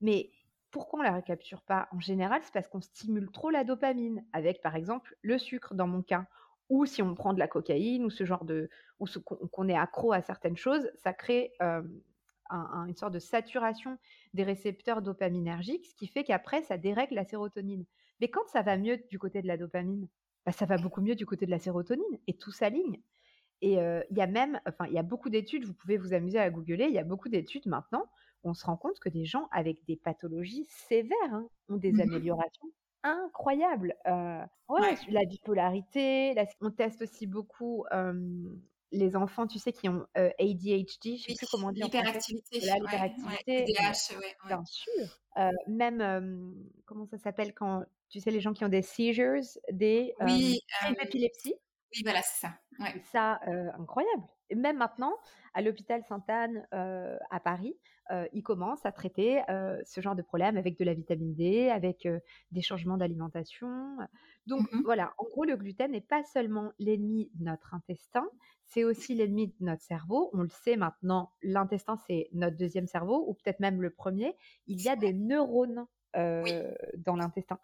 Mais 0.02 0.32
pourquoi 0.72 1.00
on 1.00 1.04
la 1.04 1.16
recapture 1.16 1.62
pas? 1.62 1.88
En 1.94 2.02
général, 2.02 2.42
c'est 2.44 2.54
parce 2.54 2.68
qu'on 2.68 2.82
stimule 2.82 3.32
trop 3.32 3.50
la 3.50 3.64
dopamine 3.64 4.26
avec, 4.34 4.62
par 4.62 4.76
exemple, 4.76 5.16
le 5.22 5.38
sucre 5.38 5.74
dans 5.74 5.88
mon 5.88 6.02
cas, 6.02 6.28
ou 6.70 6.86
si 6.86 7.02
on 7.02 7.14
prend 7.16 7.34
de 7.34 7.40
la 7.40 7.48
cocaïne 7.48 8.06
ou 8.06 8.10
ce 8.10 8.26
genre 8.26 8.46
de, 8.46 8.70
ou 9.00 9.06
qu'on 9.52 9.70
est 9.70 9.78
accro 9.78 10.14
à 10.14 10.22
certaines 10.22 10.58
choses, 10.58 10.90
ça 10.96 11.14
crée 11.14 11.54
une 12.50 12.96
sorte 12.96 13.14
de 13.14 13.20
saturation 13.20 13.98
des 14.34 14.44
récepteurs 14.44 15.02
dopaminergiques, 15.02 15.88
ce 15.88 15.96
qui 15.96 16.08
fait 16.08 16.24
qu'après, 16.24 16.64
ça 16.64 16.78
dérègle 16.78 17.16
la 17.16 17.26
sérotonine. 17.26 17.86
Mais 18.22 18.30
quand 18.30 18.48
ça 18.48 18.62
va 18.62 18.78
mieux 18.78 18.98
du 19.10 19.20
côté 19.20 19.42
de 19.42 19.48
la 19.48 19.58
dopamine, 19.58 20.08
bah, 20.46 20.52
ça 20.52 20.66
va 20.66 20.78
beaucoup 20.78 21.02
mieux 21.02 21.16
du 21.16 21.26
côté 21.26 21.46
de 21.46 21.52
la 21.52 21.60
sérotonine 21.60 22.20
et 22.28 22.38
tout 22.38 22.52
s'aligne. 22.52 23.02
Et 23.62 23.80
euh, 23.80 24.02
il 24.12 24.18
y 24.18 24.22
a 24.22 24.28
même, 24.28 24.60
enfin, 24.68 24.86
il 24.88 24.94
y 24.94 25.00
a 25.00 25.04
beaucoup 25.04 25.30
d'études, 25.30 25.66
vous 25.66 25.74
pouvez 25.74 25.98
vous 25.98 26.14
amuser 26.14 26.40
à 26.40 26.50
googler, 26.50 26.86
il 26.86 26.94
y 26.94 27.00
a 27.00 27.04
beaucoup 27.04 27.30
d'études 27.30 27.68
maintenant 27.68 28.06
on 28.46 28.54
se 28.54 28.66
rend 28.66 28.78
compte 28.78 29.00
que 29.00 29.10
des 29.10 29.26
gens 29.26 29.48
avec 29.52 29.84
des 29.86 29.96
pathologies 29.96 30.66
sévères 30.66 31.18
hein, 31.32 31.50
ont 31.68 31.78
des 31.78 31.92
mmh 31.92 32.02
améliorations 32.02 32.72
incroyables. 33.06 33.96
Euh, 34.08 34.44
ouais, 34.70 34.96
La 35.10 35.26
bipolarité, 35.26 36.36
on 36.62 36.72
teste 36.72 37.02
aussi 37.04 37.28
beaucoup 37.28 37.86
les 38.92 39.16
enfants, 39.16 39.46
tu 39.46 39.60
sais, 39.60 39.74
qui 39.74 39.90
ont 39.90 40.06
ADHD, 40.16 41.18
je 41.18 41.24
sais 41.28 41.36
plus 41.38 41.48
comment 41.52 41.72
dire. 41.72 41.86
L'hyperactivité. 41.86 42.60
l'hyperactivité. 42.60 43.66
bien 43.66 44.64
sûr. 44.66 45.20
même, 45.68 46.56
comment 46.86 47.06
ça 47.06 47.18
s'appelle 47.18 47.54
quand, 47.54 47.84
tu 48.10 48.20
sais, 48.20 48.32
les 48.32 48.42
gens 48.42 48.54
qui 48.54 48.64
ont 48.66 48.70
des 48.70 48.82
seizures, 48.82 49.42
des 49.72 50.14
oui, 50.22 50.60
épilepsies? 51.00 51.56
Oui, 51.94 52.02
voilà, 52.04 52.22
c'est 52.22 52.48
ça. 52.48 52.54
Ça, 53.12 53.40
incroyable. 53.78 54.24
Et 54.50 54.56
même 54.56 54.78
maintenant, 54.78 55.14
à 55.54 55.62
l'hôpital 55.62 56.04
Sainte-Anne 56.04 56.68
à 56.72 57.40
Paris, 57.40 57.76
ils 58.34 58.44
commencent 58.44 58.86
à 58.86 58.92
traiter 58.92 59.42
ce 59.86 60.02
genre 60.02 60.16
de 60.16 60.22
problème 60.22 60.58
avec 60.58 60.78
de 60.78 60.86
la 60.86 60.94
vitamine 60.94 61.34
D, 61.36 61.70
avec 61.70 62.08
des 62.52 62.62
changements 62.62 62.98
d'alimentation. 62.98 63.98
Donc 64.46 64.72
mmh 64.72 64.82
voilà, 64.84 65.14
en 65.18 65.24
gros, 65.24 65.44
le 65.44 65.58
gluten 65.58 65.92
n'est 65.92 66.02
pas 66.02 66.24
seulement 66.24 66.72
l'ennemi 66.78 67.32
de 67.34 67.46
notre 67.46 67.74
intestin, 67.74 68.28
c'est 68.68 68.84
aussi 68.84 69.16
l'ennemi 69.16 69.48
de 69.48 69.66
notre 69.66 69.82
cerveau. 69.82 70.30
On 70.34 70.42
le 70.42 70.50
sait 70.50 70.76
maintenant, 70.76 71.32
l'intestin, 71.42 71.98
c'est 72.08 72.30
notre 72.34 72.58
deuxième 72.58 72.88
cerveau, 72.88 73.26
ou 73.28 73.34
peut-être 73.34 73.60
même 73.60 73.82
le 73.82 73.90
premier. 73.90 74.36
Il 74.68 74.82
y 74.82 74.90
a 74.90 74.96
des 74.96 75.14
neurones 75.14 75.86
dans 76.14 77.16
l'intestin. 77.16 77.60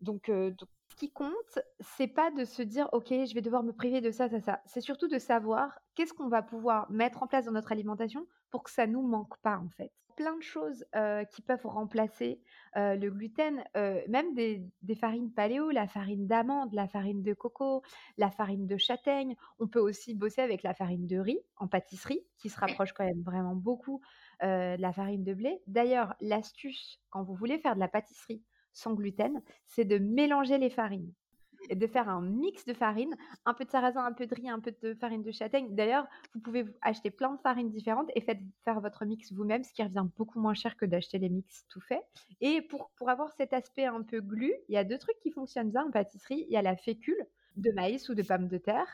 Donc, 0.00 0.30
donc, 0.30 0.68
ce 0.88 0.96
qui 0.96 1.12
compte, 1.12 1.58
c'est 1.80 2.08
pas 2.08 2.30
de 2.30 2.44
se 2.44 2.62
dire, 2.62 2.88
OK, 2.92 3.08
je 3.08 3.34
vais 3.34 3.42
devoir 3.42 3.62
me 3.62 3.72
priver 3.72 4.00
de 4.00 4.10
ça, 4.10 4.28
ça, 4.28 4.40
ça. 4.40 4.60
C'est 4.66 4.80
surtout 4.80 5.08
de 5.08 5.18
savoir 5.18 5.78
qu'est-ce 5.94 6.12
qu'on 6.12 6.28
va 6.28 6.42
pouvoir 6.42 6.90
mettre 6.90 7.22
en 7.22 7.26
place 7.26 7.46
dans 7.46 7.52
notre 7.52 7.72
alimentation 7.72 8.26
pour 8.50 8.62
que 8.62 8.70
ça 8.70 8.86
nous 8.86 9.02
manque 9.02 9.36
pas, 9.38 9.58
en 9.58 9.68
fait. 9.70 9.92
Plein 10.16 10.36
de 10.36 10.42
choses 10.42 10.84
qui 11.32 11.40
peuvent 11.40 11.64
remplacer 11.64 12.42
le 12.74 13.08
gluten, 13.08 13.64
même 13.74 14.34
des, 14.34 14.94
farines 14.94 15.32
paléo, 15.32 15.70
la 15.70 15.86
farine 15.86 16.26
d'amande, 16.26 16.74
la 16.74 16.86
farine 16.88 17.22
de 17.22 17.32
coco, 17.32 17.82
la 18.18 18.30
farine 18.30 18.66
de 18.66 18.76
châtaigne. 18.76 19.34
On 19.60 19.66
peut 19.66 19.80
aussi 19.80 20.14
bosser 20.14 20.42
avec 20.42 20.62
la 20.62 20.74
farine 20.74 21.06
de 21.06 21.16
riz 21.16 21.40
en 21.56 21.68
pâtisserie, 21.68 22.20
qui 22.36 22.50
se 22.50 22.60
rapproche 22.60 22.92
quand 22.92 23.06
même 23.06 23.22
vraiment 23.22 23.54
beaucoup 23.54 24.02
de 24.42 24.78
la 24.78 24.92
farine 24.92 25.24
de 25.24 25.32
blé. 25.32 25.62
D'ailleurs, 25.66 26.14
l'astuce, 26.20 27.00
quand 27.08 27.22
vous 27.22 27.34
voulez 27.34 27.58
faire 27.58 27.74
de 27.74 27.80
la 27.80 27.88
pâtisserie, 27.88 28.42
sans 28.74 28.92
gluten, 28.92 29.40
c'est 29.64 29.86
de 29.86 29.96
mélanger 29.96 30.58
les 30.58 30.70
farines 30.70 31.14
et 31.68 31.76
de 31.76 31.86
faire 31.86 32.08
un 32.08 32.22
mix 32.22 32.64
de 32.64 32.74
farine, 32.74 33.14
un 33.44 33.54
peu 33.54 33.64
de 33.64 33.70
sarrasin, 33.70 34.04
un 34.04 34.12
peu 34.12 34.26
de 34.26 34.34
riz, 34.34 34.48
un 34.48 34.60
peu 34.60 34.74
de 34.82 34.94
farine 34.94 35.22
de 35.22 35.30
châtaigne. 35.30 35.74
D'ailleurs, 35.74 36.06
vous 36.34 36.40
pouvez 36.40 36.64
acheter 36.82 37.10
plein 37.10 37.34
de 37.34 37.40
farines 37.40 37.70
différentes 37.70 38.10
et 38.14 38.20
faites 38.20 38.40
faire 38.64 38.80
votre 38.80 39.04
mix 39.04 39.32
vous-même, 39.32 39.62
ce 39.62 39.72
qui 39.72 39.82
revient 39.82 40.06
beaucoup 40.16 40.40
moins 40.40 40.54
cher 40.54 40.76
que 40.76 40.86
d'acheter 40.86 41.18
les 41.18 41.28
mix 41.28 41.66
tout 41.68 41.80
faits. 41.80 42.02
Et 42.40 42.62
pour, 42.62 42.90
pour 42.96 43.10
avoir 43.10 43.32
cet 43.32 43.52
aspect 43.52 43.86
un 43.86 44.02
peu 44.02 44.20
glu, 44.20 44.52
il 44.68 44.74
y 44.74 44.78
a 44.78 44.84
deux 44.84 44.98
trucs 44.98 45.18
qui 45.20 45.30
fonctionnent 45.30 45.70
bien 45.70 45.84
en 45.86 45.90
pâtisserie. 45.90 46.46
Il 46.48 46.52
y 46.52 46.56
a 46.56 46.62
la 46.62 46.76
fécule 46.76 47.26
de 47.56 47.70
maïs 47.72 48.08
ou 48.08 48.14
de 48.14 48.22
pommes 48.22 48.48
de 48.48 48.58
terre 48.58 48.88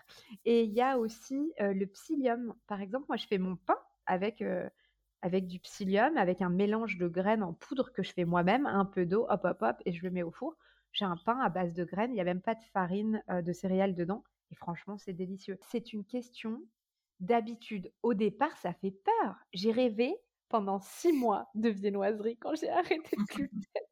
et 0.44 0.64
il 0.64 0.72
y 0.72 0.80
a 0.80 0.98
aussi 0.98 1.52
euh, 1.60 1.72
le 1.72 1.86
psyllium. 1.86 2.54
Par 2.66 2.80
exemple, 2.80 3.06
moi, 3.08 3.16
je 3.16 3.26
fais 3.26 3.38
mon 3.38 3.56
pain 3.56 3.78
avec... 4.06 4.42
Euh, 4.42 4.68
avec 5.22 5.46
du 5.46 5.58
psyllium, 5.58 6.16
avec 6.18 6.40
un 6.40 6.50
mélange 6.50 6.98
de 6.98 7.08
graines 7.08 7.42
en 7.42 7.52
poudre 7.52 7.90
que 7.90 8.02
je 8.02 8.12
fais 8.12 8.24
moi-même, 8.24 8.66
un 8.66 8.84
peu 8.84 9.06
d'eau, 9.06 9.26
hop, 9.28 9.44
hop, 9.44 9.62
hop, 9.62 9.76
et 9.84 9.92
je 9.92 10.04
le 10.04 10.10
mets 10.10 10.22
au 10.22 10.30
four. 10.30 10.56
J'ai 10.92 11.04
un 11.04 11.16
pain 11.16 11.38
à 11.40 11.48
base 11.48 11.74
de 11.74 11.84
graines, 11.84 12.10
il 12.10 12.14
n'y 12.14 12.20
a 12.20 12.24
même 12.24 12.40
pas 12.40 12.54
de 12.54 12.64
farine 12.72 13.22
euh, 13.30 13.42
de 13.42 13.52
céréales 13.52 13.94
dedans. 13.94 14.24
Et 14.50 14.54
franchement, 14.54 14.98
c'est 14.98 15.12
délicieux. 15.12 15.58
C'est 15.62 15.92
une 15.92 16.04
question 16.04 16.62
d'habitude. 17.20 17.92
Au 18.02 18.14
départ, 18.14 18.56
ça 18.58 18.72
fait 18.74 18.92
peur. 18.92 19.36
J'ai 19.52 19.72
rêvé 19.72 20.14
pendant 20.48 20.78
six 20.78 21.12
mois 21.12 21.48
de 21.54 21.68
viennoiserie 21.68 22.36
quand 22.38 22.54
j'ai 22.54 22.68
arrêté 22.70 23.16
de 23.16 23.24
gluten. 23.34 23.82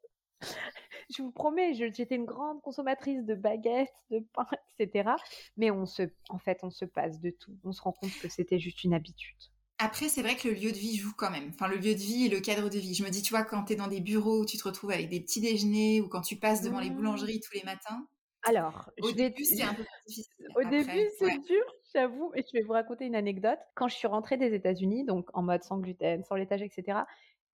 je 1.11 1.23
vous 1.23 1.33
promets, 1.33 1.75
j'étais 1.75 2.15
une 2.15 2.25
grande 2.25 2.61
consommatrice 2.63 3.25
de 3.25 3.35
baguettes, 3.35 3.95
de 4.11 4.21
pain, 4.33 4.47
etc. 4.79 5.11
Mais 5.57 5.71
on 5.71 5.87
se, 5.87 6.03
en 6.29 6.39
fait, 6.39 6.61
on 6.63 6.71
se 6.71 6.85
passe 6.85 7.21
de 7.21 7.31
tout. 7.31 7.57
On 7.65 7.73
se 7.73 7.83
rend 7.83 7.93
compte 7.93 8.17
que 8.21 8.29
c'était 8.29 8.59
juste 8.59 8.85
une 8.85 8.95
habitude. 8.95 9.37
Après, 9.85 10.09
c'est 10.09 10.23
vrai 10.23 10.35
que 10.35 10.49
le 10.49 10.55
lieu 10.55 10.73
de 10.73 10.79
vie 10.79 10.97
joue 10.97 11.13
quand 11.15 11.31
même. 11.31 11.51
Enfin, 11.51 11.69
le 11.69 11.77
lieu 11.77 11.93
de 11.93 12.01
vie 12.01 12.25
et 12.25 12.29
le 12.31 12.41
cadre 12.41 12.71
de 12.71 12.79
vie. 12.79 12.95
Je 12.95 13.05
me 13.05 13.11
dis, 13.11 13.21
tu 13.21 13.35
vois, 13.35 13.45
quand 13.45 13.65
tu 13.65 13.75
es 13.75 13.77
dans 13.77 13.87
des 13.87 14.01
bureaux 14.01 14.41
où 14.41 14.47
tu 14.47 14.57
te 14.57 14.65
retrouves 14.65 14.93
avec 14.93 15.11
des 15.11 15.21
petits 15.21 15.43
déjeuners 15.43 16.01
ou 16.01 16.09
quand 16.09 16.23
tu 16.23 16.37
passes 16.37 16.63
devant 16.63 16.81
les 16.81 16.89
mmh. 16.89 16.95
boulangeries 16.95 17.41
tous 17.41 17.53
les 17.53 17.63
matins. 17.65 18.09
Alors, 18.45 18.91
au 19.03 19.13
début, 19.13 19.45
c'est 19.45 19.63
un 19.63 19.75
peu 19.75 19.85
difficile. 20.07 20.49
Au 20.57 20.67
début, 20.67 21.07
c'est 21.19 21.39
dur, 21.39 21.65
j'avoue. 21.93 22.33
Et 22.35 22.43
je 22.43 22.59
vais 22.59 22.65
vous 22.65 22.73
raconter 22.73 23.05
une 23.05 23.15
anecdote. 23.15 23.59
Quand 23.75 23.89
je 23.89 23.95
suis 23.95 24.09
rentrée 24.09 24.39
des 24.39 24.55
États-Unis, 24.55 25.05
donc 25.05 25.29
en 25.35 25.43
mode 25.43 25.63
sans 25.63 25.77
gluten, 25.77 26.25
sans 26.25 26.37
laitage, 26.37 26.63
etc., 26.63 27.01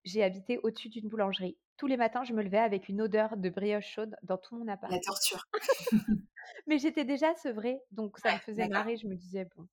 j'ai 0.04 0.24
habité 0.24 0.60
au-dessus 0.60 0.90
d'une 0.90 1.10
boulangerie. 1.10 1.58
Tous 1.78 1.88
les 1.88 1.98
matins, 1.98 2.24
je 2.24 2.34
me 2.34 2.44
levais 2.44 2.60
avec 2.60 2.90
une 2.90 3.02
odeur 3.02 3.38
de 3.38 3.50
brioche 3.50 3.88
chaude 3.88 4.16
dans 4.22 4.38
tout 4.38 4.56
mon 4.56 4.68
appart. 4.68 4.94
La 4.94 5.00
torture. 5.00 5.48
Mais 6.68 6.78
j'étais 6.78 7.06
déjà 7.06 7.34
sevrée, 7.36 7.80
donc 7.92 8.20
ça 8.20 8.34
me 8.34 8.40
faisait 8.40 8.68
marrer. 8.68 8.98
Je 8.98 9.08
me 9.08 9.16
disais, 9.16 9.48
bon, 9.56 9.68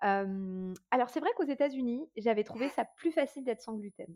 alors 0.00 1.10
c'est 1.10 1.20
vrai 1.20 1.30
qu'aux 1.36 1.44
États-Unis, 1.44 2.08
j'avais 2.16 2.44
trouvé 2.44 2.68
ça 2.68 2.84
plus 2.84 3.12
facile 3.12 3.44
d'être 3.44 3.60
sans 3.60 3.74
gluten. 3.74 4.14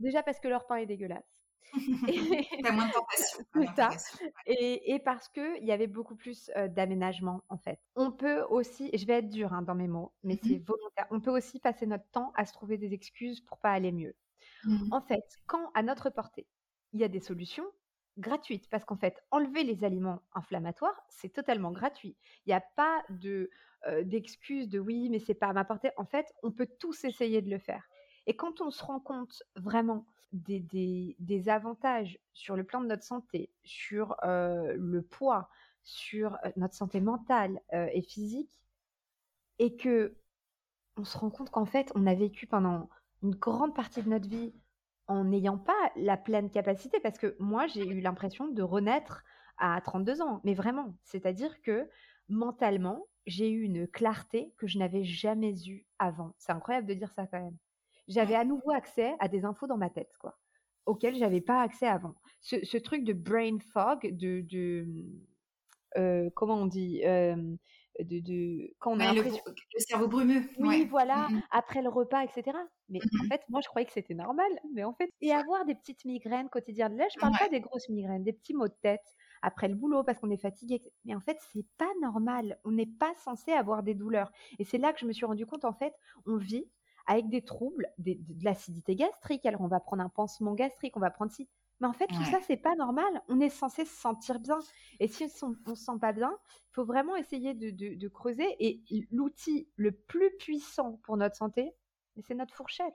Déjà 0.00 0.22
parce 0.22 0.40
que 0.40 0.48
leur 0.48 0.66
pain 0.66 0.76
est 0.76 0.86
dégueulasse. 0.86 1.44
T'as 2.62 2.72
moins 2.72 2.86
de 2.86 2.92
tentation. 2.92 3.44
Et, 4.46 4.98
parce 5.04 5.28
qu'il 5.28 5.64
y 5.64 5.72
avait 5.72 5.86
beaucoup 5.86 6.16
plus 6.16 6.50
d'aménagement, 6.70 7.42
en 7.48 7.58
fait. 7.58 7.78
On 7.96 8.12
peut 8.12 8.42
aussi, 8.42 8.90
et 8.92 8.98
je 8.98 9.06
vais 9.06 9.14
être 9.14 9.30
dure 9.30 9.52
hein, 9.52 9.62
dans 9.62 9.74
mes 9.74 9.88
mots, 9.88 10.12
mais 10.22 10.38
c'est 10.42 10.58
mmh 10.58 10.64
volontaire, 10.64 11.06
on 11.10 11.20
peut 11.20 11.30
aussi 11.30 11.60
passer 11.60 11.86
notre 11.86 12.08
temps 12.10 12.32
à 12.36 12.44
se 12.44 12.52
trouver 12.52 12.76
des 12.76 12.92
excuses 12.92 13.40
pour 13.40 13.58
pas 13.58 13.70
aller 13.70 13.92
mieux. 13.92 14.14
Mmh 14.64 14.92
en 14.92 15.00
fait, 15.00 15.24
quand 15.46 15.70
à 15.74 15.82
notre 15.82 16.10
portée, 16.10 16.46
il 16.92 17.00
y 17.00 17.04
a 17.04 17.08
des 17.08 17.20
solutions 17.20 17.66
gratuites, 18.18 18.68
parce 18.70 18.84
qu'en 18.84 18.96
fait, 18.96 19.22
enlever 19.30 19.64
les 19.64 19.84
aliments 19.84 20.22
inflammatoires, 20.34 21.00
c'est 21.08 21.32
totalement 21.32 21.72
gratuit. 21.72 22.16
Il 22.46 22.50
n'y 22.50 22.54
a 22.54 22.64
pas 22.76 23.02
de 23.10 23.50
d'excuses 24.02 24.70
de 24.70 24.78
oui, 24.78 25.10
mais 25.10 25.18
c'est 25.18 25.34
pas 25.34 25.48
à 25.48 25.52
ma. 25.52 25.68
En 25.98 26.06
fait, 26.06 26.32
on 26.42 26.50
peut 26.50 26.68
tous 26.78 27.04
essayer 27.04 27.42
de 27.42 27.50
le 27.50 27.58
faire. 27.58 27.86
Et 28.26 28.34
quand 28.34 28.62
on 28.62 28.70
se 28.70 28.82
rend 28.82 28.98
compte 28.98 29.42
vraiment 29.56 30.06
des, 30.32 31.14
des, 31.18 31.48
avantages 31.50 32.18
sur 32.32 32.56
le 32.56 32.64
plan 32.64 32.80
de 32.80 32.86
notre 32.86 33.02
santé, 33.02 33.50
sur 33.62 34.16
le 34.24 35.00
poids, 35.02 35.50
sur 35.82 36.38
notre 36.56 36.74
santé 36.74 37.02
mentale 37.02 37.60
et 37.72 38.00
physique, 38.00 38.58
et 39.58 39.76
que 39.76 40.16
on 40.96 41.04
se 41.04 41.18
rend 41.18 41.30
compte 41.30 41.50
qu'en 41.50 41.66
fait, 41.66 41.90
on 41.94 42.06
a 42.06 42.14
vécu 42.14 42.46
pendant 42.46 42.88
une 43.22 43.34
grande 43.34 43.74
partie 43.74 44.02
de 44.02 44.08
notre 44.08 44.28
vie 44.28 44.52
en 45.06 45.24
n'ayant 45.24 45.58
pas 45.58 45.92
la 45.96 46.16
pleine 46.16 46.50
capacité, 46.50 46.98
parce 47.00 47.18
que 47.18 47.36
moi, 47.38 47.66
j'ai 47.66 47.86
eu 47.86 48.00
l'impression 48.00 48.48
de 48.48 48.62
renaître 48.62 49.22
à 49.58 49.80
32 49.80 50.22
ans, 50.22 50.40
mais 50.44 50.54
vraiment, 50.54 50.96
c'est-à-dire 51.04 51.60
que 51.62 51.88
mentalement, 52.28 53.06
j'ai 53.26 53.50
eu 53.50 53.62
une 53.62 53.86
clarté 53.86 54.52
que 54.58 54.66
je 54.66 54.78
n'avais 54.78 55.04
jamais 55.04 55.54
eue 55.66 55.86
avant. 55.98 56.34
C'est 56.38 56.52
incroyable 56.52 56.86
de 56.86 56.94
dire 56.94 57.12
ça 57.12 57.26
quand 57.26 57.40
même. 57.40 57.56
J'avais 58.08 58.34
à 58.34 58.44
nouveau 58.44 58.70
accès 58.70 59.14
à 59.18 59.28
des 59.28 59.44
infos 59.44 59.66
dans 59.66 59.78
ma 59.78 59.90
tête, 59.90 60.12
quoi, 60.18 60.38
auxquelles 60.86 61.16
j'avais 61.16 61.40
pas 61.40 61.62
accès 61.62 61.86
avant. 61.86 62.14
Ce, 62.40 62.76
truc 62.76 63.04
de 63.04 63.14
brain 63.14 63.58
fog, 63.72 64.00
de, 64.02 64.42
de 64.42 64.86
euh, 65.96 66.28
comment 66.34 66.56
on 66.56 66.66
dit, 66.66 67.00
euh, 67.04 67.36
de, 68.00 68.20
de, 68.20 68.74
quand 68.78 68.92
on 68.92 69.00
a 69.00 69.14
le, 69.14 69.22
cerveau 69.78 70.08
brumeux. 70.08 70.42
Oui, 70.58 70.84
voilà, 70.84 71.28
mmh 71.28 71.42
après 71.50 71.82
le 71.82 71.88
repas, 71.88 72.24
etc. 72.24 72.58
Mais 72.88 73.00
en 73.02 73.24
mmh 73.24 73.28
fait, 73.28 73.42
moi, 73.48 73.60
je 73.62 73.68
croyais 73.68 73.86
que 73.86 73.92
c'était 73.92 74.14
normal. 74.14 74.50
Mais 74.72 74.84
en 74.84 74.92
fait, 74.92 75.10
et 75.20 75.32
avoir 75.32 75.64
des 75.64 75.74
petites 75.74 76.04
migraines 76.04 76.48
quotidiennes. 76.48 76.96
Là, 76.96 77.06
je 77.12 77.18
parle 77.18 77.36
pas 77.38 77.48
des 77.48 77.60
grosses 77.60 77.88
migraines, 77.88 78.22
des 78.22 78.32
petits 78.32 78.54
maux 78.54 78.68
de 78.68 78.74
tête 78.82 79.04
après 79.42 79.68
le 79.68 79.74
boulot 79.74 80.04
parce 80.04 80.18
qu'on 80.18 80.30
est 80.30 80.36
fatigué. 80.36 80.80
Mais 81.04 81.14
en 81.14 81.20
fait, 81.20 81.38
c'est 81.52 81.66
pas 81.78 81.90
normal. 82.02 82.58
On 82.64 82.72
n'est 82.72 82.86
pas 82.86 83.12
censé 83.24 83.52
avoir 83.52 83.82
des 83.82 83.94
douleurs. 83.94 84.30
Et 84.58 84.64
c'est 84.64 84.78
là 84.78 84.92
que 84.92 85.00
je 85.00 85.06
me 85.06 85.12
suis 85.12 85.26
rendu 85.26 85.46
compte, 85.46 85.64
en 85.64 85.72
fait, 85.72 85.94
on 86.26 86.36
vit 86.36 86.66
avec 87.06 87.28
des 87.28 87.42
troubles, 87.42 87.88
de, 87.98 88.16
l'acidité 88.42 88.96
gastrique. 88.96 89.46
Alors, 89.46 89.60
on 89.60 89.68
va 89.68 89.80
prendre 89.80 90.02
un 90.02 90.08
pansement 90.08 90.54
gastrique, 90.54 90.96
on 90.96 91.00
va 91.00 91.10
prendre 91.10 91.32
si. 91.32 91.48
Mais 91.80 91.88
en 91.88 91.92
fait, 91.92 92.06
tout 92.06 92.24
ça, 92.30 92.38
c'est 92.46 92.56
pas 92.56 92.76
normal. 92.76 93.22
On 93.28 93.40
est 93.40 93.48
censé 93.48 93.84
se 93.84 93.94
sentir 93.94 94.38
bien. 94.38 94.58
Et 95.00 95.08
si 95.08 95.26
on, 95.42 95.54
on 95.66 95.74
se 95.74 95.84
sent 95.84 95.98
pas 96.00 96.12
bien, 96.12 96.32
il 96.70 96.74
faut 96.74 96.84
vraiment 96.84 97.16
essayer 97.16 97.52
de, 97.52 97.70
de 97.70 98.08
creuser. 98.08 98.56
Et 98.60 98.82
l'outil 99.10 99.68
le 99.76 99.92
plus 99.92 100.30
puissant 100.38 101.00
pour 101.02 101.16
notre 101.16 101.36
santé, 101.36 101.74
c'est 102.22 102.34
notre 102.34 102.54
fourchette. 102.54 102.94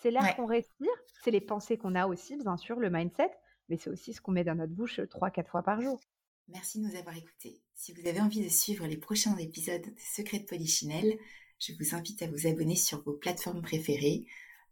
C'est 0.00 0.10
l'air 0.10 0.36
qu'on 0.36 0.46
respire, 0.46 0.92
c'est 1.24 1.32
les 1.32 1.40
pensées 1.40 1.76
qu'on 1.76 1.94
a 1.94 2.06
aussi, 2.06 2.36
bien 2.36 2.56
sûr, 2.56 2.78
le 2.78 2.90
mindset 2.90 3.32
mais 3.68 3.76
c'est 3.76 3.90
aussi 3.90 4.12
ce 4.12 4.20
qu'on 4.20 4.32
met 4.32 4.44
dans 4.44 4.54
notre 4.54 4.72
bouche 4.72 5.00
3-4 5.00 5.46
fois 5.46 5.62
par 5.62 5.80
jour. 5.80 6.00
Merci 6.48 6.80
de 6.80 6.86
nous 6.86 6.96
avoir 6.96 7.16
écoutés. 7.16 7.60
Si 7.74 7.92
vous 7.92 8.06
avez 8.06 8.20
envie 8.20 8.42
de 8.42 8.48
suivre 8.48 8.86
les 8.86 8.96
prochains 8.96 9.36
épisodes 9.36 9.82
de 9.82 9.94
Secrets 9.98 10.40
de 10.40 10.46
Polichinelle, 10.46 11.18
je 11.58 11.72
vous 11.78 11.94
invite 11.94 12.22
à 12.22 12.26
vous 12.26 12.46
abonner 12.46 12.76
sur 12.76 13.02
vos 13.02 13.12
plateformes 13.12 13.62
préférées, 13.62 14.24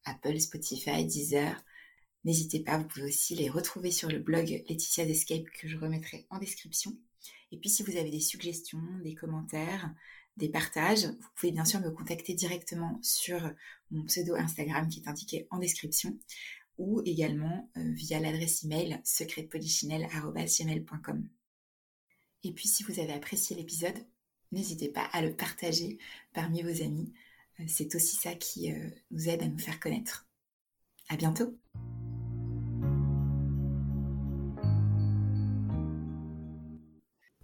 Apple, 0.04 0.40
Spotify, 0.40 1.04
Deezer. 1.04 1.62
N'hésitez 2.24 2.60
pas, 2.60 2.78
vous 2.78 2.86
pouvez 2.86 3.06
aussi 3.06 3.34
les 3.34 3.50
retrouver 3.50 3.90
sur 3.90 4.08
le 4.08 4.18
blog 4.18 4.48
Laetitia 4.68 5.04
Escape 5.04 5.44
que 5.60 5.68
je 5.68 5.76
remettrai 5.76 6.26
en 6.30 6.38
description. 6.38 6.96
Et 7.52 7.58
puis 7.58 7.68
si 7.68 7.82
vous 7.82 7.96
avez 7.96 8.10
des 8.10 8.20
suggestions, 8.20 8.82
des 9.02 9.14
commentaires, 9.14 9.94
des 10.36 10.48
partages, 10.48 11.06
vous 11.06 11.28
pouvez 11.34 11.52
bien 11.52 11.64
sûr 11.64 11.80
me 11.80 11.90
contacter 11.90 12.34
directement 12.34 12.98
sur 13.02 13.50
mon 13.90 14.04
pseudo 14.04 14.34
Instagram 14.34 14.88
qui 14.88 15.00
est 15.00 15.08
indiqué 15.08 15.46
en 15.50 15.58
description 15.58 16.16
ou 16.78 17.02
également 17.04 17.68
euh, 17.76 17.92
via 17.92 18.20
l'adresse 18.20 18.62
email 18.64 19.00
secretpolichinelle.com. 19.04 21.28
Et 22.44 22.52
puis 22.52 22.68
si 22.68 22.82
vous 22.82 23.00
avez 23.00 23.14
apprécié 23.14 23.56
l'épisode, 23.56 24.06
n'hésitez 24.52 24.88
pas 24.88 25.04
à 25.12 25.22
le 25.22 25.34
partager 25.34 25.98
parmi 26.32 26.62
vos 26.62 26.82
amis. 26.82 27.12
Euh, 27.60 27.64
c'est 27.66 27.94
aussi 27.94 28.16
ça 28.16 28.34
qui 28.34 28.72
euh, 28.72 28.90
nous 29.10 29.28
aide 29.28 29.42
à 29.42 29.48
nous 29.48 29.58
faire 29.58 29.80
connaître. 29.80 30.26
À 31.08 31.16
bientôt! 31.16 31.58